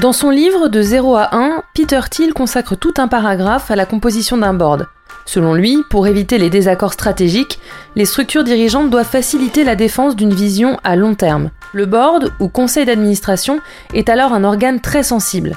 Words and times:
Dans 0.00 0.12
son 0.12 0.30
livre 0.30 0.68
De 0.68 0.80
0 0.80 1.16
à 1.16 1.34
1, 1.34 1.64
Peter 1.74 2.00
Thiel 2.08 2.32
consacre 2.32 2.76
tout 2.76 2.94
un 2.98 3.08
paragraphe 3.08 3.72
à 3.72 3.74
la 3.74 3.84
composition 3.84 4.38
d'un 4.38 4.54
board. 4.54 4.86
Selon 5.26 5.54
lui, 5.54 5.82
pour 5.90 6.06
éviter 6.06 6.38
les 6.38 6.50
désaccords 6.50 6.92
stratégiques, 6.92 7.58
les 7.96 8.04
structures 8.04 8.44
dirigeantes 8.44 8.90
doivent 8.90 9.08
faciliter 9.08 9.64
la 9.64 9.74
défense 9.74 10.14
d'une 10.14 10.32
vision 10.32 10.78
à 10.84 10.94
long 10.94 11.16
terme. 11.16 11.50
Le 11.72 11.84
board, 11.84 12.32
ou 12.38 12.46
conseil 12.46 12.84
d'administration, 12.84 13.58
est 13.92 14.08
alors 14.08 14.32
un 14.32 14.44
organe 14.44 14.80
très 14.80 15.02
sensible. 15.02 15.56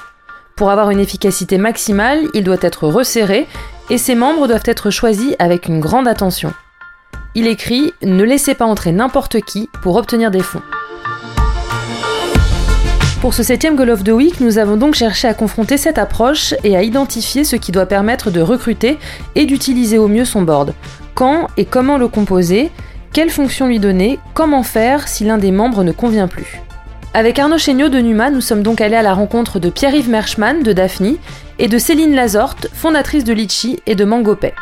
Pour 0.55 0.71
avoir 0.71 0.89
une 0.89 0.99
efficacité 0.99 1.59
maximale, 1.59 2.23
il 2.33 2.43
doit 2.43 2.57
être 2.61 2.87
resserré 2.87 3.47
et 3.91 3.99
ses 3.99 4.15
membres 4.15 4.47
doivent 4.47 4.63
être 4.65 4.89
choisis 4.89 5.35
avec 5.37 5.67
une 5.67 5.79
grande 5.79 6.07
attention. 6.07 6.51
Il 7.35 7.45
écrit 7.45 7.93
Ne 8.01 8.23
laissez 8.23 8.55
pas 8.55 8.65
entrer 8.65 8.91
n'importe 8.91 9.39
qui 9.41 9.69
pour 9.83 9.97
obtenir 9.97 10.31
des 10.31 10.41
fonds. 10.41 10.63
Pour 13.21 13.35
ce 13.35 13.43
septième 13.43 13.75
Goal 13.75 13.91
of 13.91 14.03
the 14.03 14.09
Week, 14.09 14.41
nous 14.41 14.57
avons 14.57 14.77
donc 14.77 14.95
cherché 14.95 15.27
à 15.27 15.35
confronter 15.35 15.77
cette 15.77 15.99
approche 15.99 16.55
et 16.63 16.75
à 16.75 16.81
identifier 16.81 17.43
ce 17.43 17.55
qui 17.55 17.71
doit 17.71 17.85
permettre 17.85 18.31
de 18.31 18.41
recruter 18.41 18.97
et 19.35 19.45
d'utiliser 19.45 19.99
au 19.99 20.07
mieux 20.07 20.25
son 20.25 20.41
board. 20.41 20.73
Quand 21.13 21.45
et 21.55 21.65
comment 21.65 21.99
le 21.99 22.07
composer, 22.07 22.71
quelle 23.13 23.29
fonction 23.29 23.67
lui 23.67 23.79
donner, 23.79 24.17
comment 24.33 24.63
faire 24.63 25.07
si 25.07 25.23
l'un 25.23 25.37
des 25.37 25.51
membres 25.51 25.83
ne 25.83 25.91
convient 25.91 26.27
plus. 26.27 26.63
Avec 27.13 27.37
Arnaud 27.37 27.59
Chéniaud 27.59 27.89
de 27.89 27.99
Numa, 27.99 28.31
nous 28.31 28.41
sommes 28.41 28.63
donc 28.63 28.81
allés 28.81 28.95
à 28.95 29.03
la 29.03 29.13
rencontre 29.13 29.59
de 29.59 29.69
Pierre-Yves 29.69 30.09
Merschmann 30.09 30.63
de 30.63 30.73
Daphne 30.73 31.17
et 31.59 31.67
de 31.67 31.77
Céline 31.77 32.15
Lazorte, 32.15 32.69
fondatrice 32.73 33.23
de 33.23 33.33
Litchi 33.33 33.81
et 33.85 33.93
de 33.93 34.03
Mangopay. 34.03 34.55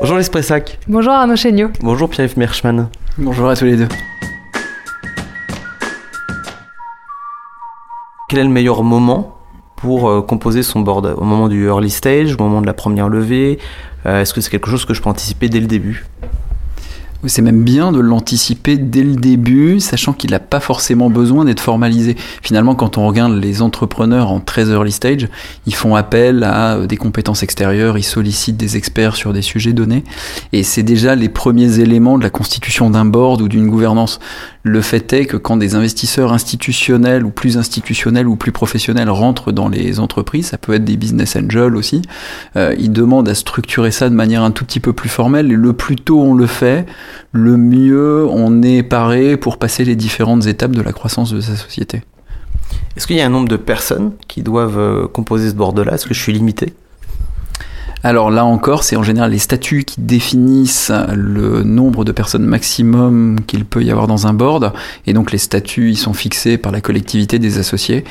Bonjour 0.00 0.16
l'Espressac. 0.16 0.80
Bonjour 0.88 1.12
Arnaud 1.12 1.36
Chéniaud. 1.36 1.70
Bonjour 1.80 2.10
Pierre-Yves 2.10 2.36
Merschmann. 2.36 2.88
Bonjour 3.16 3.48
à 3.48 3.54
tous 3.54 3.66
les 3.66 3.76
deux. 3.76 3.88
Quel 8.30 8.38
est 8.38 8.44
le 8.44 8.48
meilleur 8.48 8.84
moment 8.84 9.34
pour 9.74 10.08
euh, 10.08 10.22
composer 10.22 10.62
son 10.62 10.82
board? 10.82 11.16
Au 11.16 11.24
moment 11.24 11.48
du 11.48 11.66
early 11.66 11.90
stage, 11.90 12.36
au 12.38 12.38
moment 12.44 12.60
de 12.60 12.66
la 12.66 12.74
première 12.74 13.08
levée? 13.08 13.58
Euh, 14.06 14.22
Est-ce 14.22 14.32
que 14.32 14.40
c'est 14.40 14.50
quelque 14.50 14.70
chose 14.70 14.84
que 14.84 14.94
je 14.94 15.02
peux 15.02 15.10
anticiper 15.10 15.48
dès 15.48 15.58
le 15.58 15.66
début? 15.66 16.06
C'est 17.26 17.42
même 17.42 17.64
bien 17.64 17.92
de 17.92 17.98
l'anticiper 17.98 18.78
dès 18.78 19.02
le 19.02 19.16
début, 19.16 19.78
sachant 19.80 20.12
qu'il 20.12 20.30
n'a 20.30 20.38
pas 20.38 20.60
forcément 20.60 21.10
besoin 21.10 21.44
d'être 21.44 21.60
formalisé. 21.60 22.16
Finalement, 22.40 22.74
quand 22.74 22.96
on 22.96 23.06
regarde 23.06 23.32
les 23.34 23.60
entrepreneurs 23.60 24.30
en 24.30 24.40
très 24.40 24.70
early 24.70 24.92
stage, 24.92 25.28
ils 25.66 25.74
font 25.74 25.96
appel 25.96 26.44
à 26.44 26.86
des 26.86 26.96
compétences 26.96 27.42
extérieures, 27.42 27.98
ils 27.98 28.04
sollicitent 28.04 28.56
des 28.56 28.78
experts 28.78 29.16
sur 29.16 29.34
des 29.34 29.42
sujets 29.42 29.74
donnés, 29.74 30.02
et 30.54 30.62
c'est 30.62 30.82
déjà 30.82 31.14
les 31.14 31.28
premiers 31.28 31.80
éléments 31.80 32.16
de 32.16 32.22
la 32.22 32.30
constitution 32.30 32.88
d'un 32.88 33.04
board 33.04 33.42
ou 33.42 33.48
d'une 33.48 33.68
gouvernance. 33.68 34.18
Le 34.62 34.82
fait 34.82 35.12
est 35.14 35.24
que 35.24 35.38
quand 35.38 35.56
des 35.56 35.74
investisseurs 35.74 36.34
institutionnels 36.34 37.24
ou 37.24 37.30
plus 37.30 37.56
institutionnels 37.56 38.28
ou 38.28 38.36
plus 38.36 38.52
professionnels 38.52 39.08
rentrent 39.08 39.52
dans 39.52 39.68
les 39.68 40.00
entreprises, 40.00 40.48
ça 40.48 40.58
peut 40.58 40.74
être 40.74 40.84
des 40.84 40.98
business 40.98 41.34
angels 41.36 41.76
aussi, 41.76 42.02
euh, 42.56 42.74
ils 42.78 42.92
demandent 42.92 43.28
à 43.28 43.34
structurer 43.34 43.90
ça 43.90 44.10
de 44.10 44.14
manière 44.14 44.42
un 44.42 44.50
tout 44.50 44.66
petit 44.66 44.80
peu 44.80 44.92
plus 44.92 45.08
formelle, 45.08 45.50
et 45.50 45.56
le 45.56 45.72
plus 45.72 45.96
tôt 45.96 46.20
on 46.20 46.34
le 46.34 46.46
fait, 46.46 46.84
le 47.32 47.56
mieux 47.56 48.26
on 48.26 48.62
est 48.62 48.82
paré 48.82 49.38
pour 49.38 49.56
passer 49.56 49.84
les 49.84 49.96
différentes 49.96 50.46
étapes 50.46 50.72
de 50.72 50.82
la 50.82 50.92
croissance 50.92 51.32
de 51.32 51.40
sa 51.40 51.56
société. 51.56 52.02
Est-ce 52.96 53.06
qu'il 53.06 53.16
y 53.16 53.20
a 53.22 53.26
un 53.26 53.30
nombre 53.30 53.48
de 53.48 53.56
personnes 53.56 54.12
qui 54.28 54.42
doivent 54.42 54.78
euh, 54.78 55.06
composer 55.06 55.48
ce 55.48 55.54
board-là 55.54 55.94
Est-ce 55.94 56.06
que 56.06 56.14
je 56.14 56.20
suis 56.20 56.32
limité? 56.32 56.74
Alors 58.02 58.30
là 58.30 58.44
encore, 58.44 58.82
c'est 58.82 58.96
en 58.96 59.02
général 59.02 59.30
les 59.32 59.38
statuts 59.38 59.84
qui 59.84 60.00
définissent 60.00 60.92
le 61.12 61.62
nombre 61.62 62.04
de 62.04 62.12
personnes 62.12 62.44
maximum 62.44 63.36
qu'il 63.46 63.64
peut 63.64 63.82
y 63.82 63.90
avoir 63.90 64.06
dans 64.06 64.26
un 64.26 64.32
board, 64.32 64.72
et 65.06 65.12
donc 65.12 65.32
les 65.32 65.38
statuts 65.38 65.90
ils 65.90 65.96
sont 65.96 66.14
fixés 66.14 66.56
par 66.56 66.72
la 66.72 66.80
collectivité 66.80 67.38
des 67.38 67.58
associés. 67.58 68.04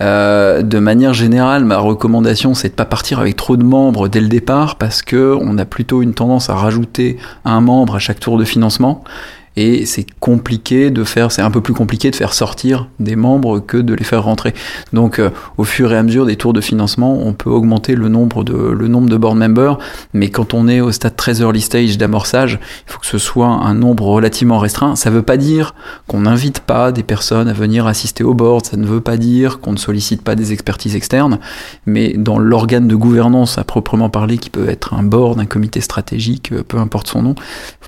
Euh, 0.00 0.62
de 0.62 0.78
manière 0.78 1.12
générale, 1.12 1.64
ma 1.64 1.78
recommandation 1.78 2.54
c'est 2.54 2.68
de 2.68 2.74
pas 2.74 2.84
partir 2.84 3.18
avec 3.18 3.36
trop 3.36 3.56
de 3.56 3.64
membres 3.64 4.08
dès 4.08 4.20
le 4.20 4.28
départ, 4.28 4.76
parce 4.76 5.02
que 5.02 5.36
on 5.40 5.58
a 5.58 5.64
plutôt 5.64 6.02
une 6.02 6.14
tendance 6.14 6.48
à 6.48 6.54
rajouter 6.54 7.16
un 7.44 7.60
membre 7.60 7.96
à 7.96 7.98
chaque 7.98 8.20
tour 8.20 8.38
de 8.38 8.44
financement 8.44 9.02
et 9.56 9.86
c'est 9.86 10.06
compliqué 10.20 10.90
de 10.90 11.04
faire, 11.04 11.30
c'est 11.32 11.42
un 11.42 11.50
peu 11.50 11.60
plus 11.60 11.74
compliqué 11.74 12.10
de 12.10 12.16
faire 12.16 12.32
sortir 12.32 12.88
des 13.00 13.16
membres 13.16 13.60
que 13.60 13.76
de 13.76 13.94
les 13.94 14.04
faire 14.04 14.24
rentrer. 14.24 14.54
Donc 14.92 15.18
euh, 15.18 15.30
au 15.58 15.64
fur 15.64 15.92
et 15.92 15.96
à 15.96 16.02
mesure 16.02 16.26
des 16.26 16.36
tours 16.36 16.52
de 16.52 16.60
financement, 16.60 17.18
on 17.20 17.32
peut 17.32 17.50
augmenter 17.50 17.94
le 17.94 18.08
nombre 18.08 18.44
de 18.44 18.54
le 18.54 18.88
nombre 18.88 19.08
de 19.08 19.16
board 19.16 19.36
members, 19.36 19.78
mais 20.14 20.30
quand 20.30 20.54
on 20.54 20.68
est 20.68 20.80
au 20.80 20.92
stade 20.92 21.16
très 21.16 21.40
early 21.40 21.60
stage 21.60 21.98
d'amorçage, 21.98 22.58
il 22.86 22.92
faut 22.92 23.00
que 23.00 23.06
ce 23.06 23.18
soit 23.18 23.46
un 23.46 23.74
nombre 23.74 24.04
relativement 24.04 24.58
restreint. 24.58 24.96
Ça 24.96 25.10
veut 25.10 25.22
pas 25.22 25.36
dire 25.36 25.74
qu'on 26.06 26.20
n'invite 26.20 26.60
pas 26.60 26.92
des 26.92 27.02
personnes 27.02 27.48
à 27.48 27.52
venir 27.52 27.86
assister 27.86 28.24
au 28.24 28.34
board, 28.34 28.66
ça 28.66 28.76
ne 28.76 28.86
veut 28.86 29.00
pas 29.00 29.16
dire 29.16 29.60
qu'on 29.60 29.72
ne 29.72 29.78
sollicite 29.78 30.22
pas 30.22 30.34
des 30.34 30.52
expertises 30.52 30.96
externes, 30.96 31.38
mais 31.86 32.14
dans 32.16 32.38
l'organe 32.38 32.88
de 32.88 32.94
gouvernance 32.94 33.58
à 33.58 33.64
proprement 33.64 34.08
parler 34.08 34.38
qui 34.38 34.50
peut 34.50 34.68
être 34.68 34.94
un 34.94 35.02
board, 35.02 35.40
un 35.40 35.46
comité 35.46 35.80
stratégique, 35.80 36.52
euh, 36.52 36.62
peu 36.66 36.78
importe 36.78 37.08
son 37.08 37.22
nom, 37.22 37.34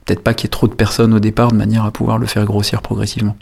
peut-être 0.05 0.23
pas 0.23 0.35
qu'il 0.35 0.47
y 0.47 0.49
ait 0.49 0.51
trop 0.51 0.69
de 0.69 0.75
personnes 0.75 1.15
au 1.15 1.21
départ 1.21 1.53
de 1.53 1.57
manière 1.57 1.85
à 1.85 1.91
pouvoir 1.91 2.19
le 2.19 2.27
faire 2.27 2.45
grossir 2.45 2.83
progressivement. 2.83 3.37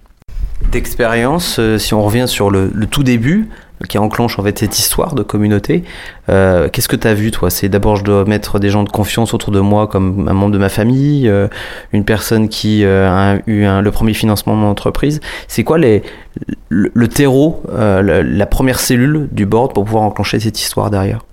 D'expérience, 0.70 1.58
euh, 1.58 1.76
si 1.76 1.92
on 1.92 2.02
revient 2.02 2.26
sur 2.28 2.50
le, 2.50 2.70
tout 2.90 3.02
début, 3.02 3.48
qui 3.88 3.98
enclenche 3.98 4.38
en 4.38 4.44
fait 4.44 4.60
cette 4.60 4.78
histoire 4.78 5.16
de 5.16 5.24
communauté, 5.24 5.82
euh, 6.28 6.68
qu'est-ce 6.68 6.88
que 6.88 6.94
tu 6.94 7.08
as 7.08 7.14
vu 7.14 7.32
toi? 7.32 7.50
C'est 7.50 7.68
d'abord 7.68 7.96
je 7.96 8.04
dois 8.04 8.24
mettre 8.24 8.60
des 8.60 8.70
gens 8.70 8.84
de 8.84 8.88
confiance 8.88 9.34
autour 9.34 9.50
de 9.50 9.58
moi 9.58 9.88
comme 9.88 10.28
un 10.28 10.32
membre 10.32 10.52
de 10.52 10.58
ma 10.58 10.68
famille, 10.68 11.28
euh, 11.28 11.48
une 11.92 12.04
personne 12.04 12.48
qui 12.48 12.84
a 12.84 13.38
eu 13.48 13.64
le 13.64 13.90
premier 13.90 14.14
financement 14.14 14.54
de 14.54 14.60
mon 14.60 14.68
entreprise. 14.68 15.20
C'est 15.48 15.64
quoi 15.64 15.78
le, 15.78 17.08
terreau, 17.08 17.60
la 17.70 18.46
première 18.46 18.78
cellule 18.78 19.28
du 19.32 19.46
board 19.46 19.74
pour 19.74 19.84
pouvoir 19.84 20.04
enclencher 20.04 20.38
cette 20.38 20.60
histoire 20.60 20.90
derrière? 20.90 21.24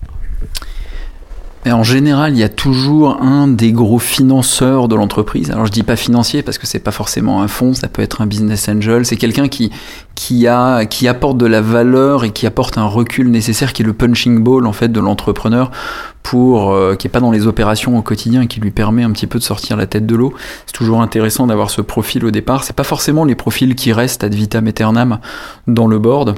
En 1.65 1.83
général, 1.83 2.33
il 2.33 2.39
y 2.39 2.43
a 2.43 2.49
toujours 2.49 3.21
un 3.21 3.47
des 3.47 3.73
gros 3.73 3.99
financeurs 3.99 4.87
de 4.87 4.95
l'entreprise. 4.95 5.51
Alors 5.51 5.65
je 5.65 5.71
dis 5.71 5.83
pas 5.83 5.97
financier 5.97 6.41
parce 6.41 6.57
que 6.57 6.65
c'est 6.65 6.79
pas 6.79 6.91
forcément 6.91 7.41
un 7.41 7.49
fonds, 7.49 7.73
ça 7.73 7.89
peut 7.89 8.01
être 8.01 8.21
un 8.21 8.27
business 8.27 8.69
angel. 8.69 9.05
C'est 9.05 9.17
quelqu'un 9.17 9.49
qui 9.49 9.69
qui 10.15 10.47
a 10.47 10.85
qui 10.85 11.07
apporte 11.07 11.37
de 11.37 11.45
la 11.45 11.59
valeur 11.61 12.23
et 12.23 12.31
qui 12.31 12.47
apporte 12.47 12.77
un 12.77 12.85
recul 12.85 13.29
nécessaire, 13.29 13.73
qui 13.73 13.81
est 13.81 13.85
le 13.85 13.93
punching 13.93 14.41
ball 14.41 14.65
en 14.65 14.73
fait 14.73 14.89
de 14.89 14.99
l'entrepreneur 15.01 15.69
pour 16.23 16.71
euh, 16.71 16.95
qui 16.95 17.07
est 17.07 17.09
pas 17.09 17.19
dans 17.19 17.31
les 17.31 17.45
opérations 17.45 17.97
au 17.97 18.01
quotidien 18.01 18.43
et 18.43 18.47
qui 18.47 18.61
lui 18.61 18.71
permet 18.71 19.03
un 19.03 19.11
petit 19.11 19.27
peu 19.27 19.37
de 19.37 19.43
sortir 19.43 19.75
la 19.75 19.85
tête 19.85 20.05
de 20.05 20.15
l'eau. 20.15 20.33
C'est 20.65 20.73
toujours 20.73 21.01
intéressant 21.01 21.45
d'avoir 21.45 21.69
ce 21.69 21.81
profil 21.81 22.23
au 22.23 22.31
départ. 22.31 22.63
C'est 22.63 22.75
pas 22.75 22.83
forcément 22.83 23.25
les 23.25 23.35
profils 23.35 23.75
qui 23.75 23.91
restent 23.91 24.23
ad 24.23 24.33
vitam 24.33 24.65
aeternam 24.67 25.19
dans 25.67 25.87
le 25.87 25.99
board. 25.99 26.35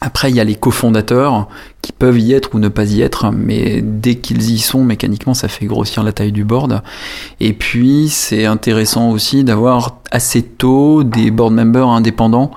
Après, 0.00 0.30
il 0.30 0.36
y 0.36 0.40
a 0.40 0.44
les 0.44 0.54
cofondateurs 0.54 1.48
qui 1.82 1.90
peuvent 1.90 2.20
y 2.20 2.32
être 2.32 2.54
ou 2.54 2.60
ne 2.60 2.68
pas 2.68 2.84
y 2.84 3.02
être, 3.02 3.32
mais 3.32 3.80
dès 3.82 4.14
qu'ils 4.14 4.50
y 4.52 4.58
sont, 4.60 4.84
mécaniquement, 4.84 5.34
ça 5.34 5.48
fait 5.48 5.66
grossir 5.66 6.04
la 6.04 6.12
taille 6.12 6.30
du 6.30 6.44
board. 6.44 6.82
Et 7.40 7.52
puis, 7.52 8.08
c'est 8.08 8.44
intéressant 8.44 9.10
aussi 9.10 9.42
d'avoir 9.42 9.98
assez 10.12 10.42
tôt 10.42 11.02
des 11.02 11.32
board 11.32 11.52
members 11.52 11.88
indépendants, 11.88 12.52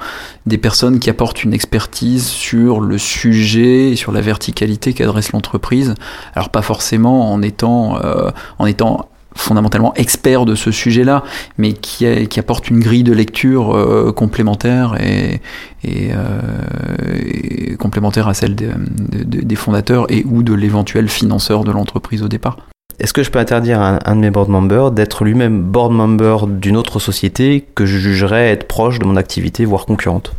des 0.46 0.59
personnes 0.59 1.00
qui 1.00 1.09
apportent 1.09 1.44
une 1.44 1.53
expertise 1.53 2.28
sur 2.28 2.79
le 2.79 3.00
sujet 3.00 3.90
et 3.90 3.96
sur 3.96 4.12
la 4.12 4.22
verticalité 4.22 4.94
qu'adresse 4.94 5.31
l'entreprise. 5.31 5.96
Alors, 6.35 6.50
pas 6.50 6.62
forcément 6.62 7.34
en 7.34 7.41
étant, 7.41 7.97
euh, 8.03 8.29
en 8.59 8.68
étant 8.68 9.09
fondamentalement 9.35 9.93
expert 9.95 10.45
de 10.45 10.55
ce 10.55 10.71
sujet-là, 10.71 11.23
mais 11.57 11.73
qui, 11.73 12.27
qui, 12.27 12.39
apporte 12.39 12.69
une 12.69 12.79
grille 12.79 13.03
de 13.03 13.13
lecture 13.13 13.75
euh, 13.75 14.11
complémentaire 14.11 14.97
et, 15.01 15.41
euh, 15.85 17.75
complémentaire 17.77 18.27
à 18.27 18.33
celle 18.33 18.55
des 18.55 19.55
fondateurs 19.55 20.05
et 20.11 20.23
ou 20.25 20.43
de 20.43 20.53
l'éventuel 20.53 21.09
financeur 21.09 21.63
de 21.63 21.71
l'entreprise 21.71 22.23
au 22.23 22.27
départ. 22.27 22.57
Est-ce 22.99 23.13
que 23.13 23.23
je 23.23 23.31
peux 23.31 23.39
interdire 23.39 23.81
à 23.81 23.99
un, 24.07 24.15
de 24.15 24.21
mes 24.21 24.29
board 24.29 24.49
members 24.49 24.91
d'être 24.91 25.23
lui-même 25.23 25.63
board 25.63 25.91
member 25.91 26.45
d'une 26.47 26.77
autre 26.77 26.99
société 26.99 27.65
que 27.73 27.85
je 27.85 27.97
jugerais 27.97 28.49
être 28.49 28.67
proche 28.67 28.99
de 28.99 29.05
mon 29.05 29.15
activité, 29.15 29.65
voire 29.65 29.85
concurrente? 29.85 30.33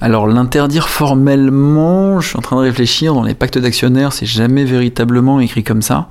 Alors 0.00 0.28
l'interdire 0.28 0.88
formellement, 0.88 2.20
je 2.20 2.28
suis 2.28 2.38
en 2.38 2.40
train 2.40 2.56
de 2.56 2.62
réfléchir, 2.62 3.14
dans 3.14 3.24
les 3.24 3.34
pactes 3.34 3.58
d'actionnaires, 3.58 4.12
c'est 4.12 4.26
jamais 4.26 4.64
véritablement 4.64 5.40
écrit 5.40 5.64
comme 5.64 5.82
ça. 5.82 6.10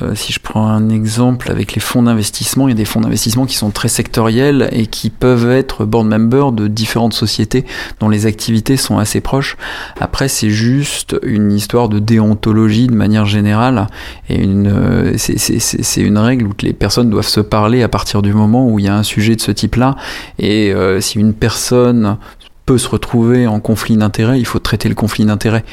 Euh, 0.00 0.14
si 0.14 0.32
je 0.32 0.40
prends 0.40 0.68
un 0.68 0.88
exemple 0.88 1.50
avec 1.50 1.74
les 1.74 1.80
fonds 1.80 2.02
d'investissement, 2.02 2.66
il 2.66 2.70
y 2.70 2.74
a 2.74 2.76
des 2.76 2.86
fonds 2.86 3.02
d'investissement 3.02 3.44
qui 3.44 3.56
sont 3.56 3.70
très 3.70 3.88
sectoriels 3.88 4.70
et 4.72 4.86
qui 4.86 5.10
peuvent 5.10 5.50
être 5.50 5.84
board 5.84 6.06
members 6.06 6.52
de 6.52 6.66
différentes 6.66 7.12
sociétés 7.12 7.66
dont 8.00 8.08
les 8.08 8.24
activités 8.24 8.78
sont 8.78 8.96
assez 8.96 9.20
proches. 9.20 9.58
Après, 10.00 10.28
c'est 10.28 10.48
juste 10.48 11.16
une 11.22 11.52
histoire 11.52 11.90
de 11.90 11.98
déontologie 11.98 12.86
de 12.86 12.94
manière 12.94 13.26
générale 13.26 13.86
et 14.30 14.42
une, 14.42 14.68
euh, 14.68 15.14
c'est 15.18 16.00
une 16.00 16.18
règle 16.18 16.46
où 16.46 16.52
les 16.62 16.72
personnes 16.72 17.10
doivent 17.10 17.26
se 17.26 17.40
parler 17.40 17.82
à 17.82 17.88
partir 17.88 18.22
du 18.22 18.32
moment 18.32 18.66
où 18.66 18.78
il 18.78 18.86
y 18.86 18.88
a 18.88 18.96
un 18.96 19.02
sujet 19.02 19.36
de 19.36 19.42
ce 19.42 19.52
type-là. 19.52 19.96
Et 20.38 20.72
euh, 20.72 21.02
si 21.02 21.18
une 21.18 21.34
personne 21.34 22.16
peut 22.64 22.78
se 22.78 22.88
retrouver 22.88 23.46
en 23.46 23.60
conflit 23.60 23.96
d'intérêt, 23.96 24.38
il 24.38 24.46
faut 24.46 24.60
traiter 24.60 24.88
le 24.88 24.94
conflit 24.94 25.24
d'intérêt 25.24 25.64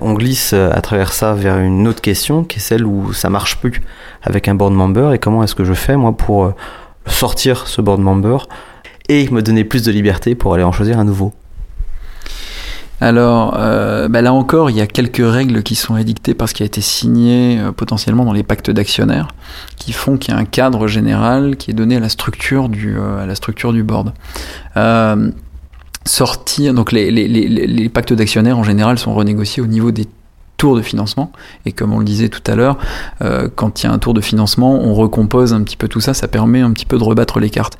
on 0.00 0.12
glisse 0.14 0.52
euh, 0.52 0.70
à 0.72 0.80
travers 0.80 1.12
ça 1.12 1.34
vers 1.34 1.58
une 1.58 1.88
autre 1.88 2.00
question 2.00 2.44
qui 2.44 2.58
est 2.58 2.60
celle 2.60 2.84
où 2.84 3.12
ça 3.12 3.30
marche 3.30 3.56
plus 3.58 3.82
avec 4.22 4.48
un 4.48 4.54
board 4.54 4.72
member 4.72 5.12
et 5.12 5.18
comment 5.18 5.42
est-ce 5.42 5.54
que 5.54 5.64
je 5.64 5.74
fais 5.74 5.96
moi 5.96 6.16
pour 6.16 6.44
euh, 6.44 6.54
sortir 7.06 7.66
ce 7.66 7.80
board 7.80 8.00
member 8.00 8.48
et 9.08 9.28
me 9.30 9.42
donner 9.42 9.64
plus 9.64 9.82
de 9.82 9.90
liberté 9.90 10.34
pour 10.34 10.54
aller 10.54 10.62
en 10.62 10.72
choisir 10.72 10.98
un 10.98 11.04
nouveau? 11.04 11.32
Alors, 13.00 13.56
euh, 13.58 14.06
bah 14.06 14.22
là 14.22 14.32
encore, 14.32 14.70
il 14.70 14.76
y 14.76 14.80
a 14.80 14.86
quelques 14.86 15.24
règles 15.24 15.64
qui 15.64 15.74
sont 15.74 15.96
édictées 15.96 16.34
parce 16.34 16.52
qu'il 16.52 16.62
a 16.62 16.66
été 16.68 16.80
signé 16.80 17.60
potentiellement 17.76 18.24
dans 18.24 18.32
les 18.32 18.44
pactes 18.44 18.70
d'actionnaires, 18.70 19.26
qui 19.76 19.92
font 19.92 20.16
qu'il 20.16 20.32
y 20.32 20.36
a 20.36 20.38
un 20.38 20.44
cadre 20.44 20.86
général 20.86 21.56
qui 21.56 21.72
est 21.72 21.74
donné 21.74 21.96
à 21.96 22.00
la 22.00 22.08
structure 22.08 22.68
du, 22.68 22.96
à 23.00 23.26
la 23.26 23.34
structure 23.34 23.72
du 23.72 23.82
board. 23.82 24.12
Sortir, 26.04 26.74
donc 26.74 26.92
les, 26.92 27.10
les, 27.10 27.88
pactes 27.88 28.12
d'actionnaires 28.12 28.58
en 28.58 28.64
général 28.64 28.98
sont 28.98 29.14
renégociés 29.14 29.62
au 29.62 29.66
niveau 29.66 29.90
des 29.90 30.06
tour 30.62 30.76
de 30.76 30.82
financement. 30.82 31.32
Et 31.66 31.72
comme 31.72 31.92
on 31.92 31.98
le 31.98 32.04
disait 32.04 32.28
tout 32.28 32.42
à 32.46 32.54
l'heure, 32.54 32.78
euh, 33.20 33.48
quand 33.52 33.82
il 33.82 33.86
y 33.86 33.88
a 33.88 33.92
un 33.92 33.98
tour 33.98 34.14
de 34.14 34.20
financement, 34.20 34.80
on 34.80 34.94
recompose 34.94 35.52
un 35.52 35.60
petit 35.62 35.76
peu 35.76 35.88
tout 35.88 35.98
ça, 35.98 36.14
ça 36.14 36.28
permet 36.28 36.60
un 36.60 36.70
petit 36.70 36.86
peu 36.86 36.98
de 36.98 37.02
rebattre 37.02 37.40
les 37.40 37.50
cartes. 37.50 37.76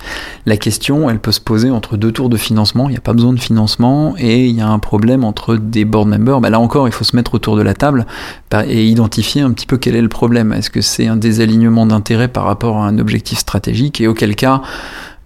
La 0.46 0.56
question, 0.56 1.08
elle 1.08 1.20
peut 1.20 1.30
se 1.30 1.40
poser 1.40 1.70
entre 1.70 1.96
deux 1.96 2.10
tours 2.10 2.28
de 2.28 2.36
financement, 2.36 2.88
il 2.88 2.92
n'y 2.92 2.98
a 2.98 3.00
pas 3.00 3.12
besoin 3.12 3.34
de 3.34 3.38
financement, 3.38 4.16
et 4.18 4.46
il 4.46 4.56
y 4.56 4.60
a 4.60 4.66
un 4.66 4.80
problème 4.80 5.22
entre 5.22 5.54
des 5.54 5.84
board 5.84 6.08
members. 6.08 6.40
Bah 6.40 6.50
là 6.50 6.58
encore, 6.58 6.88
il 6.88 6.92
faut 6.92 7.04
se 7.04 7.14
mettre 7.14 7.34
autour 7.34 7.54
de 7.54 7.62
la 7.62 7.74
table 7.74 8.04
et 8.66 8.84
identifier 8.84 9.42
un 9.42 9.52
petit 9.52 9.66
peu 9.66 9.76
quel 9.76 9.94
est 9.94 10.02
le 10.02 10.08
problème. 10.08 10.52
Est-ce 10.52 10.70
que 10.70 10.80
c'est 10.80 11.06
un 11.06 11.16
désalignement 11.16 11.86
d'intérêt 11.86 12.26
par 12.26 12.42
rapport 12.42 12.78
à 12.78 12.88
un 12.88 12.98
objectif 12.98 13.38
stratégique, 13.38 14.00
et 14.00 14.08
auquel 14.08 14.34
cas, 14.34 14.60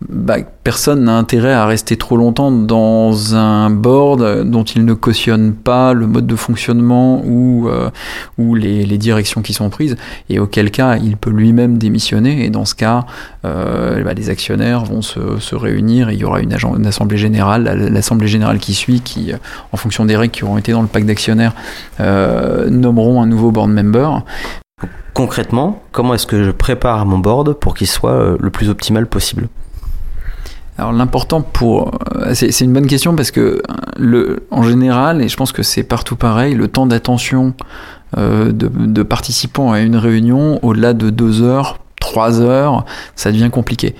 bah, 0.06 0.36
personne 0.62 1.04
n'a 1.04 1.16
intérêt 1.16 1.54
à 1.54 1.64
rester 1.64 1.96
trop 1.96 2.18
longtemps 2.18 2.50
dans 2.50 3.34
un 3.34 3.70
board 3.70 4.44
dont 4.44 4.62
il 4.62 4.84
ne 4.84 4.92
cautionne 4.92 5.54
pas 5.54 5.94
le 5.94 6.06
mode 6.06 6.26
de 6.26 6.36
fonctionnement 6.36 7.22
ou, 7.24 7.68
euh, 7.68 7.90
les, 8.38 8.98
directions 8.98 9.40
qui 9.40 9.54
sont 9.54 9.70
prises, 9.70 9.96
et 10.28 10.38
auquel 10.38 10.70
cas 10.70 10.96
il 10.96 11.16
peut 11.16 11.30
lui-même 11.30 11.78
démissionner, 11.78 12.44
et 12.44 12.50
dans 12.50 12.64
ce 12.64 12.74
cas, 12.74 13.04
euh, 13.44 14.02
bah, 14.02 14.12
les 14.12 14.28
actionnaires 14.28 14.84
vont 14.84 15.02
se, 15.02 15.54
réunir, 15.54 16.10
et 16.10 16.14
il 16.14 16.20
y 16.20 16.24
aura 16.24 16.40
une, 16.40 16.52
assemblée 16.86 17.16
générale, 17.16 17.64
l'assemblée 17.90 18.28
générale 18.28 18.58
qui 18.58 18.74
suit, 18.74 19.00
qui, 19.00 19.32
euh, 19.32 19.36
en 19.72 19.76
fonction 19.76 20.04
des 20.04 20.16
règles 20.16 20.32
qui 20.32 20.44
auront 20.44 20.58
été 20.58 20.72
dans 20.72 20.82
le 20.82 20.88
pacte 20.88 21.06
d'actionnaires, 21.06 21.54
nommeront 21.98 23.22
un 23.22 23.26
nouveau 23.26 23.50
board 23.50 23.70
member. 23.70 24.24
Concrètement, 25.14 25.82
comment 25.92 26.12
est-ce 26.12 26.26
que 26.26 26.44
je 26.44 26.50
prépare 26.50 27.06
mon 27.06 27.18
board 27.18 27.54
pour 27.54 27.74
qu'il 27.74 27.86
soit 27.86 28.36
le 28.38 28.50
plus 28.50 28.68
optimal 28.68 29.06
possible? 29.06 29.48
Alors 30.78 30.92
l'important 30.92 31.42
pour... 31.42 31.92
Euh, 32.16 32.34
c'est 32.34 32.60
une 32.60 32.72
bonne 32.72 32.86
question 32.86 33.16
parce 33.16 33.30
que 33.30 33.62
le, 33.96 34.46
en 34.50 34.62
général, 34.62 35.22
et 35.22 35.28
je 35.28 35.36
pense 35.36 35.52
que 35.52 35.62
c'est 35.62 35.82
partout 35.82 36.16
pareil, 36.16 36.54
le 36.54 36.68
temps 36.68 36.86
d'attention 36.86 37.54
euh, 38.18 38.52
de, 38.52 38.68
de, 38.68 39.02
participants 39.02 39.72
à 39.72 39.80
une 39.80 39.96
réunion, 39.96 40.58
au-delà 40.62 40.92
de 40.92 41.10
deux 41.10 41.42
heures, 41.42 41.78
trois 41.98 42.40
heures, 42.40 42.84
ça 43.14 43.32
devient 43.32 43.50
compliqué. 43.50 43.94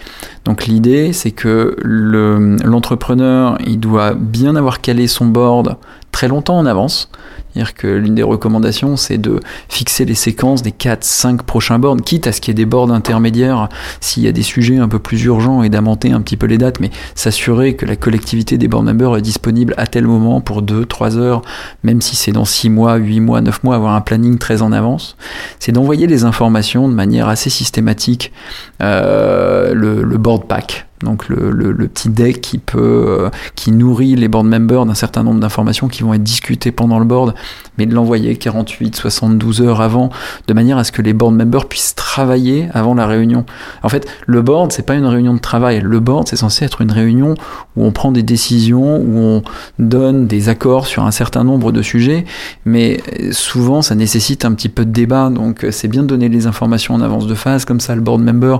Donc 0.44 0.66
l'idée, 0.66 1.12
c'est 1.12 1.32
que 1.32 1.76
l'entrepreneur, 1.82 3.58
il 3.66 3.80
doit 3.80 4.14
bien 4.14 4.54
avoir 4.54 4.80
calé 4.80 5.06
son 5.06 5.26
board 5.26 5.76
très 6.16 6.28
longtemps 6.28 6.56
en 6.56 6.64
avance. 6.64 7.10
C'est-à-dire 7.52 7.74
que 7.74 7.88
l'une 7.88 8.14
des 8.14 8.22
recommandations, 8.22 8.96
c'est 8.96 9.18
de 9.18 9.38
fixer 9.68 10.06
les 10.06 10.14
séquences 10.14 10.62
des 10.62 10.70
4-5 10.70 11.42
prochains 11.42 11.78
boards, 11.78 11.98
quitte 11.98 12.26
à 12.26 12.32
ce 12.32 12.40
qu'il 12.40 12.52
y 12.52 12.52
ait 12.52 12.54
des 12.54 12.64
boards 12.64 12.90
intermédiaires 12.90 13.68
s'il 14.00 14.22
y 14.22 14.26
a 14.26 14.32
des 14.32 14.42
sujets 14.42 14.78
un 14.78 14.88
peu 14.88 14.98
plus 14.98 15.22
urgents 15.24 15.62
et 15.62 15.68
d'amenter 15.68 16.12
un 16.12 16.22
petit 16.22 16.38
peu 16.38 16.46
les 16.46 16.56
dates, 16.56 16.80
mais 16.80 16.88
s'assurer 17.14 17.76
que 17.76 17.84
la 17.84 17.96
collectivité 17.96 18.56
des 18.56 18.66
board 18.66 18.86
members 18.86 19.14
est 19.18 19.20
disponible 19.20 19.74
à 19.76 19.86
tel 19.86 20.06
moment 20.06 20.40
pour 20.40 20.62
2-3 20.62 21.18
heures, 21.18 21.42
même 21.82 22.00
si 22.00 22.16
c'est 22.16 22.32
dans 22.32 22.46
6 22.46 22.70
mois, 22.70 22.94
8 22.96 23.20
mois, 23.20 23.42
9 23.42 23.62
mois, 23.64 23.74
avoir 23.74 23.94
un 23.94 24.00
planning 24.00 24.38
très 24.38 24.62
en 24.62 24.72
avance. 24.72 25.18
C'est 25.58 25.72
d'envoyer 25.72 26.06
les 26.06 26.24
informations 26.24 26.88
de 26.88 26.94
manière 26.94 27.28
assez 27.28 27.50
systématique, 27.50 28.32
euh, 28.80 29.74
le, 29.74 30.02
le 30.02 30.16
board 30.16 30.46
pack 30.46 30.86
donc 31.02 31.28
le, 31.28 31.50
le, 31.50 31.72
le, 31.72 31.88
petit 31.88 32.08
deck 32.08 32.40
qui 32.40 32.58
peut 32.58 32.80
euh, 32.80 33.30
qui 33.54 33.70
nourrit 33.70 34.16
les 34.16 34.28
board 34.28 34.46
members 34.46 34.86
d'un 34.86 34.94
certain 34.94 35.22
nombre 35.22 35.40
d'informations 35.40 35.88
qui 35.88 36.02
vont 36.02 36.14
être 36.14 36.22
discutées 36.22 36.72
pendant 36.72 36.98
le 36.98 37.04
board, 37.04 37.34
mais 37.76 37.84
de 37.84 37.94
l'envoyer 37.94 38.34
48, 38.36 38.96
72 38.96 39.60
heures 39.60 39.80
avant, 39.82 40.10
de 40.46 40.54
manière 40.54 40.78
à 40.78 40.84
ce 40.84 40.92
que 40.92 41.02
les 41.02 41.12
board 41.12 41.34
members 41.34 41.66
puissent 41.66 41.94
travailler 41.94 42.68
avant 42.72 42.94
la 42.94 43.06
réunion. 43.06 43.44
En 43.82 43.88
fait, 43.88 44.06
le 44.26 44.40
board 44.40 44.72
c'est 44.72 44.86
pas 44.86 44.94
une 44.94 45.04
réunion 45.04 45.34
de 45.34 45.38
travail. 45.38 45.80
Le 45.82 46.00
board 46.00 46.28
c'est 46.28 46.36
censé 46.36 46.64
être 46.64 46.80
une 46.80 46.92
réunion 46.92 47.34
où 47.76 47.84
on 47.84 47.92
prend 47.92 48.10
des 48.10 48.22
décisions, 48.22 48.96
où 48.96 49.18
on 49.18 49.42
donne 49.78 50.26
des 50.26 50.48
accords 50.48 50.86
sur 50.86 51.04
un 51.04 51.10
certain 51.10 51.44
nombre 51.44 51.72
de 51.72 51.82
sujets, 51.82 52.24
mais 52.64 53.00
souvent 53.32 53.82
ça 53.82 53.94
nécessite 53.94 54.46
un 54.46 54.54
petit 54.54 54.70
peu 54.70 54.86
de 54.86 54.92
débat. 54.92 55.28
Donc 55.28 55.66
c'est 55.70 55.88
bien 55.88 56.02
de 56.02 56.08
donner 56.08 56.30
les 56.30 56.46
informations 56.46 56.94
en 56.94 57.02
avance 57.02 57.26
de 57.26 57.34
phase, 57.34 57.66
comme 57.66 57.80
ça 57.80 57.94
le 57.94 58.00
board 58.00 58.22
member 58.22 58.58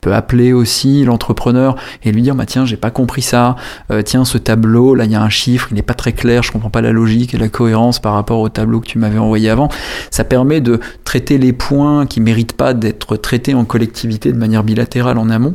peut 0.00 0.14
appeler 0.14 0.52
aussi 0.52 1.04
l'entrepreneur 1.04 1.76
et 2.02 2.12
lui 2.12 2.22
dire 2.22 2.34
bah 2.34 2.46
tiens 2.46 2.64
j'ai 2.64 2.76
pas 2.76 2.90
compris 2.90 3.22
ça. 3.22 3.56
Euh, 3.90 4.02
tiens 4.02 4.24
ce 4.24 4.38
tableau 4.38 4.94
là 4.94 5.04
il 5.04 5.12
y 5.12 5.14
a 5.14 5.22
un 5.22 5.28
chiffre 5.28 5.68
il 5.70 5.74
n'est 5.74 5.82
pas 5.82 5.94
très 5.94 6.12
clair 6.12 6.42
je 6.42 6.52
comprends 6.52 6.70
pas 6.70 6.80
la 6.80 6.92
logique 6.92 7.34
et 7.34 7.38
la 7.38 7.48
cohérence 7.48 7.98
par 7.98 8.14
rapport 8.14 8.40
au 8.40 8.48
tableau 8.48 8.80
que 8.80 8.86
tu 8.86 8.98
m'avais 8.98 9.18
envoyé 9.18 9.50
avant. 9.50 9.68
Ça 10.10 10.24
permet 10.24 10.60
de 10.60 10.80
traiter 11.04 11.38
les 11.38 11.52
points 11.52 12.06
qui 12.06 12.20
méritent 12.20 12.52
pas 12.54 12.74
d'être 12.74 13.16
traités 13.16 13.54
en 13.54 13.64
collectivité 13.64 14.32
de 14.32 14.38
manière 14.38 14.64
bilatérale 14.64 15.18
en 15.18 15.30
amont 15.30 15.54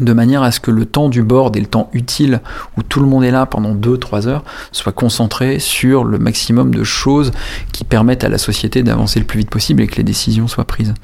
de 0.00 0.12
manière 0.14 0.42
à 0.42 0.50
ce 0.50 0.58
que 0.58 0.70
le 0.70 0.86
temps 0.86 1.10
du 1.10 1.22
board 1.22 1.54
et 1.54 1.60
le 1.60 1.66
temps 1.66 1.90
utile 1.92 2.40
où 2.78 2.82
tout 2.82 3.00
le 3.00 3.06
monde 3.06 3.24
est 3.24 3.30
là 3.30 3.44
pendant 3.44 3.74
2-3 3.74 4.26
heures 4.26 4.42
soit 4.72 4.92
concentré 4.92 5.58
sur 5.58 6.04
le 6.04 6.18
maximum 6.18 6.74
de 6.74 6.82
choses 6.82 7.30
qui 7.72 7.84
permettent 7.84 8.24
à 8.24 8.30
la 8.30 8.38
société 8.38 8.82
d'avancer 8.82 9.20
le 9.20 9.26
plus 9.26 9.40
vite 9.40 9.50
possible 9.50 9.82
et 9.82 9.86
que 9.86 9.96
les 9.96 10.02
décisions 10.02 10.48
soient 10.48 10.64
prises. 10.64 10.94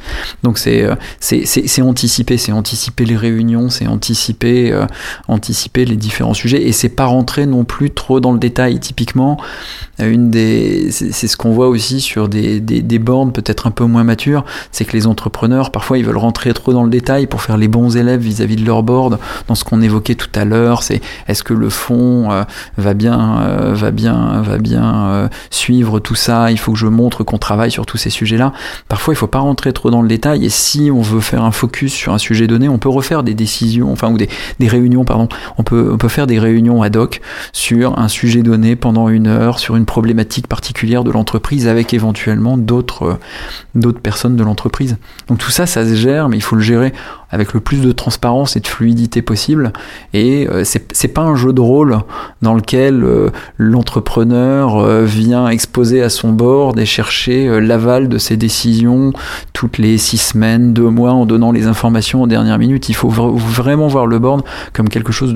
Donc 0.42 0.56
c'est 0.56 0.84
euh, 0.84 0.94
c'est 1.20 1.82
anticiper, 1.82 2.38
c'est 2.38 2.52
anticiper 2.52 3.04
les 3.04 3.16
réunions, 3.16 3.68
c'est 3.68 3.86
anticiper 3.86 4.72
euh, 4.72 4.86
anticiper 5.28 5.84
les 5.84 5.96
différents 5.96 6.34
sujets 6.34 6.66
et 6.66 6.72
c'est 6.72 6.88
pas 6.88 7.04
rentrer 7.04 7.44
non 7.44 7.64
plus 7.64 7.90
trop 7.90 8.20
dans 8.20 8.32
le 8.32 8.38
détail. 8.38 8.80
Typiquement, 8.80 9.38
une 9.98 10.30
des 10.30 10.90
c'est 10.90 11.28
ce 11.28 11.36
qu'on 11.36 11.52
voit 11.52 11.68
aussi 11.68 12.00
sur 12.00 12.28
des, 12.28 12.60
des, 12.60 12.80
des 12.80 12.98
boards 12.98 13.32
peut-être 13.32 13.66
un 13.66 13.70
peu 13.70 13.84
moins 13.84 14.04
matures, 14.04 14.46
c'est 14.72 14.86
que 14.86 14.92
les 14.92 15.06
entrepreneurs 15.06 15.70
parfois 15.72 15.98
ils 15.98 16.04
veulent 16.06 16.16
rentrer 16.16 16.54
trop 16.54 16.72
dans 16.72 16.84
le 16.84 16.90
détail 16.90 17.26
pour 17.26 17.42
faire 17.42 17.58
les 17.58 17.68
bons 17.68 17.96
élèves 17.98 18.20
vis-à-vis 18.20 18.56
-vis 18.56 18.60
de 18.60 18.64
leur 18.64 18.77
dans 18.82 19.54
ce 19.54 19.64
qu'on 19.64 19.80
évoquait 19.80 20.14
tout 20.14 20.30
à 20.34 20.44
l'heure, 20.44 20.82
c'est 20.82 21.00
est-ce 21.26 21.42
que 21.42 21.54
le 21.54 21.70
fond 21.70 22.30
euh, 22.30 22.44
va 22.76 22.94
bien, 22.94 23.40
euh, 23.40 23.74
va 23.74 23.90
bien, 23.90 24.42
va 24.42 24.58
bien 24.58 25.06
euh, 25.08 25.28
suivre 25.50 26.00
tout 26.00 26.14
ça? 26.14 26.50
Il 26.50 26.58
faut 26.58 26.72
que 26.72 26.78
je 26.78 26.86
montre 26.86 27.24
qu'on 27.24 27.38
travaille 27.38 27.70
sur 27.70 27.86
tous 27.86 27.96
ces 27.96 28.10
sujets-là. 28.10 28.52
Parfois, 28.88 29.14
il 29.14 29.16
faut 29.16 29.26
pas 29.26 29.38
rentrer 29.40 29.72
trop 29.72 29.90
dans 29.90 30.02
le 30.02 30.08
détail. 30.08 30.44
Et 30.44 30.48
si 30.48 30.90
on 30.92 31.02
veut 31.02 31.20
faire 31.20 31.44
un 31.44 31.50
focus 31.50 31.92
sur 31.92 32.12
un 32.12 32.18
sujet 32.18 32.46
donné, 32.46 32.68
on 32.68 32.78
peut 32.78 32.88
refaire 32.88 33.22
des 33.22 33.34
décisions, 33.34 33.92
enfin 33.92 34.10
ou 34.10 34.18
des, 34.18 34.28
des 34.58 34.68
réunions, 34.68 35.04
pardon. 35.04 35.28
On 35.58 35.62
peut, 35.62 35.90
on 35.92 35.98
peut 35.98 36.08
faire 36.08 36.26
des 36.26 36.38
réunions 36.38 36.82
ad 36.82 36.96
hoc 36.96 37.20
sur 37.52 37.98
un 37.98 38.08
sujet 38.08 38.42
donné 38.42 38.76
pendant 38.76 39.08
une 39.08 39.26
heure, 39.26 39.58
sur 39.58 39.76
une 39.76 39.86
problématique 39.86 40.46
particulière 40.46 41.04
de 41.04 41.10
l'entreprise, 41.10 41.68
avec 41.68 41.94
éventuellement 41.94 42.56
d'autres, 42.56 43.18
d'autres 43.74 44.00
personnes 44.00 44.36
de 44.36 44.44
l'entreprise. 44.44 44.96
Donc 45.28 45.38
tout 45.38 45.50
ça, 45.50 45.66
ça 45.66 45.84
se 45.84 45.94
gère, 45.94 46.28
mais 46.28 46.36
il 46.36 46.42
faut 46.42 46.56
le 46.56 46.62
gérer 46.62 46.92
avec 47.30 47.52
le 47.52 47.60
plus 47.60 47.80
de 47.80 47.92
transparence 47.92 48.56
et 48.56 48.60
de 48.60 48.66
fluidité 48.66 49.22
possible. 49.22 49.72
Et 50.14 50.48
euh, 50.48 50.64
c'est 50.64 51.08
pas 51.08 51.22
un 51.22 51.36
jeu 51.36 51.52
de 51.52 51.60
rôle 51.60 51.98
dans 52.42 52.54
lequel 52.54 53.04
euh, 53.04 53.30
l'entrepreneur 53.56 54.76
euh, 54.76 55.04
vient 55.04 55.48
exposer 55.48 56.02
à 56.02 56.08
son 56.08 56.32
board 56.32 56.78
et 56.78 56.86
chercher 56.86 57.60
l'aval 57.60 58.08
de 58.08 58.18
ses 58.18 58.36
décisions 58.36 59.12
toutes 59.52 59.78
les 59.78 59.98
six 59.98 60.18
semaines, 60.18 60.72
deux 60.72 60.88
mois, 60.88 61.12
en 61.12 61.26
donnant 61.26 61.52
les 61.52 61.66
informations 61.66 62.22
en 62.22 62.26
dernière 62.26 62.58
minute. 62.58 62.88
Il 62.88 62.94
faut 62.94 63.08
vraiment 63.08 63.88
voir 63.88 64.06
le 64.06 64.18
board 64.18 64.42
comme 64.72 64.88
quelque 64.88 65.12
chose 65.12 65.34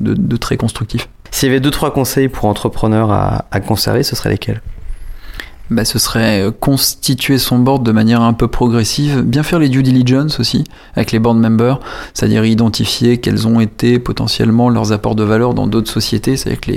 de, 0.00 0.36
très 0.36 0.56
constructif. 0.56 1.08
S'il 1.30 1.48
y 1.48 1.52
avait 1.52 1.60
deux, 1.60 1.70
trois 1.70 1.92
conseils 1.92 2.28
pour 2.28 2.44
entrepreneurs 2.44 3.10
à, 3.10 3.46
à 3.50 3.60
conserver, 3.60 4.02
ce 4.02 4.14
seraient 4.14 4.30
lesquels? 4.30 4.60
Bah, 5.70 5.86
ce 5.86 5.98
serait 5.98 6.42
euh, 6.42 6.50
constituer 6.50 7.38
son 7.38 7.58
board 7.58 7.82
de 7.82 7.92
manière 7.92 8.20
un 8.20 8.34
peu 8.34 8.48
progressive, 8.48 9.22
bien 9.22 9.42
faire 9.42 9.58
les 9.58 9.70
due 9.70 9.82
diligence 9.82 10.38
aussi 10.38 10.64
avec 10.94 11.10
les 11.10 11.18
board 11.18 11.38
members, 11.38 11.80
c'est-à-dire 12.12 12.44
identifier 12.44 13.18
quels 13.18 13.48
ont 13.48 13.60
été 13.60 13.98
potentiellement 13.98 14.68
leurs 14.68 14.92
apports 14.92 15.14
de 15.14 15.24
valeur 15.24 15.54
dans 15.54 15.66
d'autres 15.66 15.90
sociétés, 15.90 16.36
c'est-à-dire 16.36 16.60
que 16.60 16.72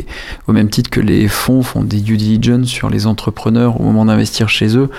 au 0.47 0.53
même 0.53 0.69
titre 0.69 0.89
que 0.89 1.01
les 1.01 1.27
fonds 1.27 1.63
font 1.63 1.83
des 1.83 1.99
due 1.99 2.15
diligence 2.15 2.67
sur 2.67 2.89
les 2.89 3.07
entrepreneurs 3.07 3.81
au 3.81 3.83
moment 3.83 4.05
d'investir 4.05 4.47
chez 4.47 4.77
eux, 4.77 4.89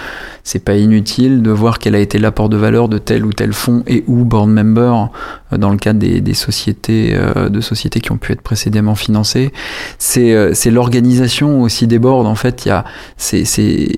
c'est 0.44 0.58
pas 0.58 0.76
inutile 0.76 1.42
de 1.42 1.50
voir 1.50 1.78
quel 1.78 1.94
a 1.94 1.98
été 1.98 2.18
l'apport 2.18 2.50
de 2.50 2.56
valeur 2.58 2.88
de 2.88 2.98
tel 2.98 3.24
ou 3.24 3.32
tel 3.32 3.54
fonds 3.54 3.84
et 3.86 4.04
ou 4.06 4.24
board 4.24 4.50
member 4.50 5.08
euh, 5.52 5.56
dans 5.56 5.70
le 5.70 5.78
cadre 5.78 5.98
des, 5.98 6.20
des 6.20 6.34
sociétés 6.34 7.14
euh, 7.14 7.48
de 7.48 7.60
sociétés 7.62 8.00
qui 8.00 8.12
ont 8.12 8.18
pu 8.18 8.32
être 8.32 8.42
précédemment 8.42 8.94
financées. 8.94 9.52
C'est 9.98 10.54
c'est 10.54 10.70
l'organisation 10.70 11.62
aussi 11.62 11.86
des 11.86 11.98
boards 11.98 12.26
en 12.26 12.34
fait, 12.34 12.66
il 12.66 12.68
y 12.68 12.70
a 12.70 12.84
c'est 13.16 13.44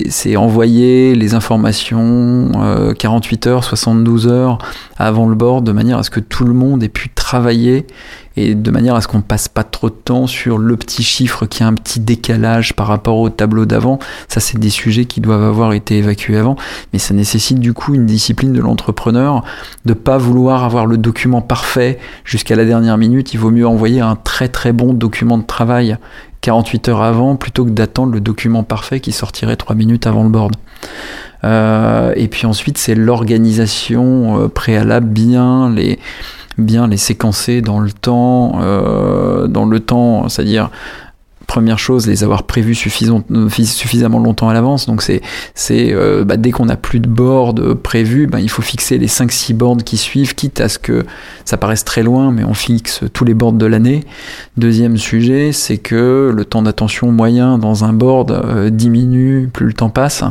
c'est 0.08 0.36
envoyer 0.36 1.14
les 1.14 1.34
informations 1.34 2.50
48 2.98 3.46
euh, 3.46 3.50
heures, 3.50 3.64
72 3.64 4.28
heures 4.28 4.58
avant 4.98 5.26
le 5.26 5.34
board 5.34 5.64
de 5.64 5.72
manière 5.72 5.98
à 5.98 6.02
ce 6.02 6.10
que 6.10 6.20
tout 6.20 6.44
le 6.44 6.54
monde 6.54 6.82
ait 6.82 6.88
pu 6.88 7.08
travailler 7.08 7.86
et 8.36 8.54
de 8.54 8.70
manière 8.70 8.94
à 8.94 9.00
ce 9.00 9.08
qu'on 9.08 9.22
passe 9.22 9.48
pas 9.48 9.64
trop 9.64 9.88
de 9.88 9.94
temps 9.94 10.26
sur 10.26 10.58
le 10.58 10.76
petit 10.76 11.02
chiffre 11.02 11.46
qui 11.46 11.62
a 11.62 11.66
un 11.66 11.74
petit 11.74 12.00
décalage 12.00 12.74
par 12.74 12.86
rapport 12.86 13.18
au 13.18 13.28
tableau 13.28 13.66
d'avant. 13.66 13.98
Ça, 14.28 14.40
c'est 14.40 14.58
des 14.58 14.70
sujets 14.70 15.04
qui 15.04 15.20
doivent 15.20 15.42
avoir 15.42 15.72
été 15.72 15.98
évacués 15.98 16.36
avant, 16.36 16.56
mais 16.92 16.98
ça 16.98 17.12
nécessite 17.14 17.58
du 17.58 17.72
coup 17.72 17.94
une 17.94 18.06
discipline 18.06 18.52
de 18.52 18.60
l'entrepreneur 18.60 19.44
de 19.84 19.94
pas 19.94 20.18
vouloir 20.18 20.64
avoir 20.64 20.86
le 20.86 20.96
document 20.96 21.42
parfait 21.42 21.98
jusqu'à 22.24 22.56
la 22.56 22.64
dernière 22.64 22.98
minute. 22.98 23.34
Il 23.34 23.38
vaut 23.38 23.50
mieux 23.50 23.66
envoyer 23.66 24.00
un 24.00 24.16
très 24.16 24.48
très 24.48 24.72
bon 24.72 24.92
document 24.92 25.38
de 25.38 25.44
travail 25.44 25.96
48 26.40 26.88
heures 26.88 27.02
avant 27.02 27.36
plutôt 27.36 27.64
que 27.64 27.70
d'attendre 27.70 28.12
le 28.12 28.20
document 28.20 28.62
parfait 28.62 29.00
qui 29.00 29.12
sortirait 29.12 29.56
3 29.56 29.76
minutes 29.76 30.06
avant 30.06 30.22
le 30.22 30.30
board. 30.30 30.56
Euh, 31.44 32.12
et 32.16 32.28
puis 32.28 32.46
ensuite, 32.46 32.78
c'est 32.78 32.94
l'organisation 32.94 34.40
euh, 34.40 34.48
préalable, 34.48 35.08
bien 35.08 35.70
les, 35.70 35.98
bien 36.58 36.86
les 36.86 36.96
séquencer 36.96 37.60
dans 37.62 37.80
le 37.80 37.92
temps, 37.92 38.60
euh, 38.60 39.46
dans 39.46 39.64
le 39.64 39.80
temps, 39.80 40.28
c'est-à-dire 40.28 40.70
première 41.50 41.80
chose, 41.80 42.06
les 42.06 42.22
avoir 42.22 42.44
prévus 42.44 42.76
suffisamment 42.76 44.20
longtemps 44.20 44.48
à 44.48 44.54
l'avance. 44.54 44.86
Donc 44.86 45.02
c'est 45.02 45.20
euh, 45.70 46.24
bah, 46.24 46.36
dès 46.36 46.52
qu'on 46.52 46.66
n'a 46.66 46.76
plus 46.76 47.00
de 47.00 47.08
board 47.08 47.74
prévu, 47.74 48.28
bah, 48.28 48.38
il 48.38 48.48
faut 48.48 48.62
fixer 48.62 48.98
les 48.98 49.08
5-6 49.08 49.54
boards 49.54 49.78
qui 49.78 49.96
suivent, 49.96 50.36
quitte 50.36 50.60
à 50.60 50.68
ce 50.68 50.78
que 50.78 51.04
ça 51.44 51.56
paraisse 51.56 51.84
très 51.84 52.04
loin, 52.04 52.30
mais 52.30 52.44
on 52.44 52.54
fixe 52.54 53.00
tous 53.12 53.24
les 53.24 53.34
boards 53.34 53.54
de 53.54 53.66
l'année. 53.66 54.04
Deuxième 54.58 54.96
sujet, 54.96 55.50
c'est 55.50 55.78
que 55.78 56.30
le 56.32 56.44
temps 56.44 56.62
d'attention 56.62 57.10
moyen 57.10 57.58
dans 57.58 57.82
un 57.82 57.92
board 57.92 58.30
euh, 58.30 58.70
diminue 58.70 59.50
plus 59.52 59.66
le 59.66 59.72
temps 59.72 59.90
passe. 59.90 60.22